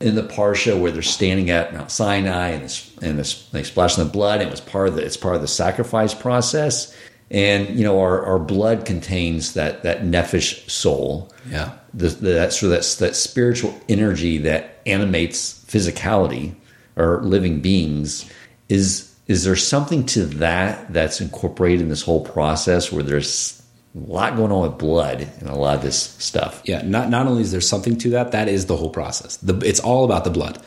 [0.00, 3.96] in the parsha where they're standing at Mount Sinai and this and this they splash
[3.96, 4.40] in the blood.
[4.40, 6.94] And it was part of the it's part of the sacrifice process.
[7.32, 11.32] And you know our, our blood contains that that nephesh soul.
[11.48, 11.72] Yeah.
[11.94, 16.54] The, the, that sort of that, that spiritual energy that animates physicality
[16.96, 18.30] or living beings.
[18.68, 23.62] Is is there something to that that's incorporated in this whole process where there's
[23.94, 26.60] a lot going on with blood and a lot of this stuff?
[26.64, 29.38] Yeah not not only is there something to that that is the whole process.
[29.38, 30.62] The, it's all about the blood.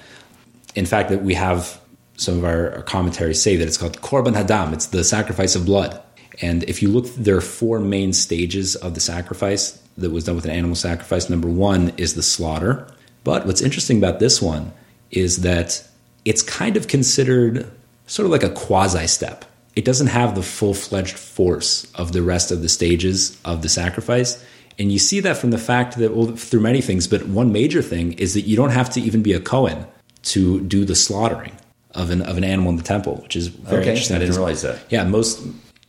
[0.73, 1.79] In fact that we have
[2.17, 4.73] some of our, our commentaries say that it's called korban hadam.
[4.73, 6.01] It's the sacrifice of blood
[6.41, 10.35] and if you look there are four main stages of the sacrifice that was done
[10.35, 11.29] with an animal sacrifice.
[11.29, 12.87] Number one is the slaughter.
[13.23, 14.73] But what's interesting about this one
[15.11, 15.81] is that
[16.25, 17.71] it's kind of considered
[18.07, 22.49] sort of like a quasi step it doesn't have the full-fledged force of the rest
[22.51, 24.41] of the stages of the sacrifice.
[24.79, 27.81] And you see that from the fact that well through many things but one major
[27.81, 29.85] thing is that you don't have to even be a cohen
[30.23, 31.51] to do the slaughtering
[31.91, 34.17] of an of an animal in the temple which is very Okay, interesting.
[34.17, 34.79] I didn't realize that.
[34.89, 35.41] yeah most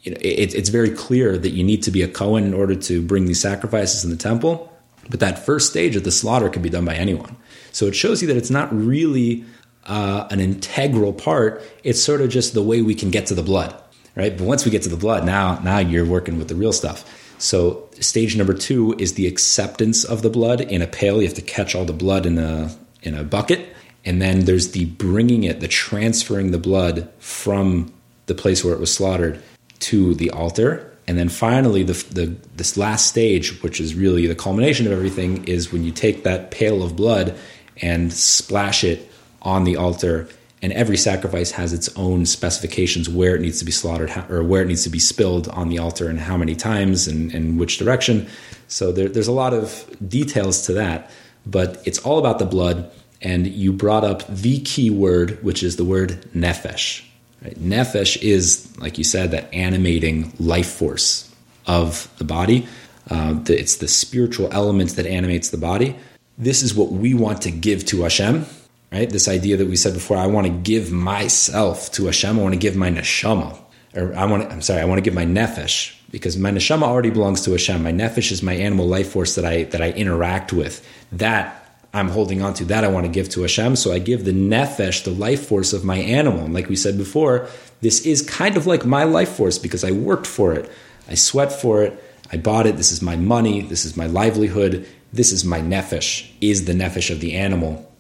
[0.07, 2.75] you know, it, it's very clear that you need to be a cohen in order
[2.75, 4.73] to bring these sacrifices in the temple
[5.11, 7.37] but that first stage of the slaughter can be done by anyone
[7.73, 9.45] so it shows you that it's not really
[9.87, 11.63] uh, an integral part.
[11.85, 13.75] It's sort of just the way we can get to the blood,
[14.15, 14.37] right?
[14.37, 17.05] But once we get to the blood, now now you're working with the real stuff.
[17.39, 21.21] So stage number two is the acceptance of the blood in a pail.
[21.21, 24.73] You have to catch all the blood in a in a bucket, and then there's
[24.73, 27.93] the bringing it, the transferring the blood from
[28.27, 29.41] the place where it was slaughtered
[29.81, 30.93] to the altar.
[31.09, 35.45] And then finally, the, the this last stage, which is really the culmination of everything,
[35.45, 37.37] is when you take that pail of blood
[37.81, 39.11] and splash it
[39.43, 40.29] on the altar.
[40.63, 44.63] And every sacrifice has its own specifications where it needs to be slaughtered or where
[44.63, 47.79] it needs to be spilled on the altar and how many times and, and which
[47.79, 48.27] direction.
[48.67, 51.11] So there, there's a lot of details to that,
[51.45, 52.91] but it's all about the blood.
[53.23, 57.06] And you brought up the key word, which is the word nefesh.
[57.47, 57.57] Right?
[57.61, 61.33] Nefesh is, like you said, that animating life force
[61.69, 62.67] of the body.
[63.09, 65.95] Uh, it's the spiritual element that animates the body.
[66.37, 68.47] This is what we want to give to Hashem,
[68.91, 69.09] right?
[69.09, 72.37] This idea that we said before, I want to give myself to Hashem.
[72.37, 73.57] I want to give my neshama,
[73.95, 74.43] or I want.
[74.43, 77.53] To, I'm sorry, I want to give my nefesh because my neshama already belongs to
[77.53, 77.81] Hashem.
[77.81, 80.85] My nefesh is my animal life force that I that I interact with.
[81.13, 82.65] That I'm holding on to.
[82.67, 83.77] That I want to give to Hashem.
[83.77, 86.45] So I give the nefesh, the life force of my animal.
[86.45, 87.49] And like we said before,
[87.81, 90.71] this is kind of like my life force because I worked for it.
[91.09, 92.03] I sweat for it.
[92.33, 92.77] I bought it.
[92.77, 93.63] This is my money.
[93.63, 94.87] This is my livelihood.
[95.13, 97.91] This is my nefesh, is the nefesh of the animal.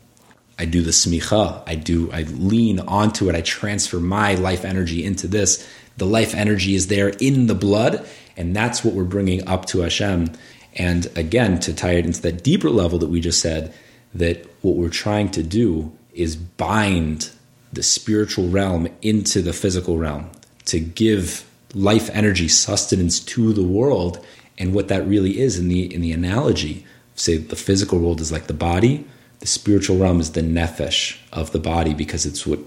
[0.58, 1.62] I do the smicha.
[1.66, 3.34] I do, I lean onto it.
[3.34, 5.66] I transfer my life energy into this.
[5.96, 8.06] The life energy is there in the blood,
[8.36, 10.32] and that's what we're bringing up to Hashem.
[10.76, 13.74] And again, to tie it into that deeper level that we just said,
[14.14, 17.30] that what we're trying to do is bind
[17.72, 20.30] the spiritual realm into the physical realm
[20.66, 24.24] to give life energy sustenance to the world.
[24.58, 28.30] And what that really is in the in the analogy say the physical world is
[28.30, 29.04] like the body
[29.40, 32.58] the spiritual realm is the nefesh of the body because it's what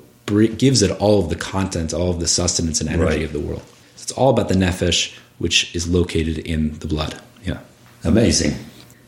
[0.57, 3.25] gives it all of the content all of the sustenance and energy right.
[3.25, 3.63] of the world.
[3.95, 7.19] So it's all about the nefesh which is located in the blood.
[7.43, 7.59] Yeah
[8.03, 8.53] amazing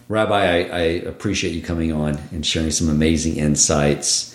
[0.07, 4.31] rabbi I, I appreciate you coming on and sharing some amazing insights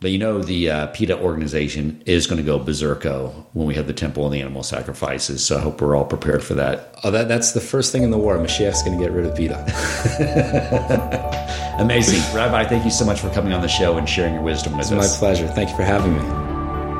[0.00, 3.86] but you know, the uh, PETA organization is going to go berserko when we have
[3.86, 5.44] the temple and the animal sacrifices.
[5.44, 6.94] So I hope we're all prepared for that.
[7.02, 8.36] Oh, that, that's the first thing in the war.
[8.36, 9.56] Mashiach's going to get rid of PETA.
[11.80, 12.20] Amazing.
[12.36, 14.82] Rabbi, thank you so much for coming on the show and sharing your wisdom with
[14.82, 15.04] it's us.
[15.04, 15.48] It's my pleasure.
[15.48, 16.45] Thank you for having me.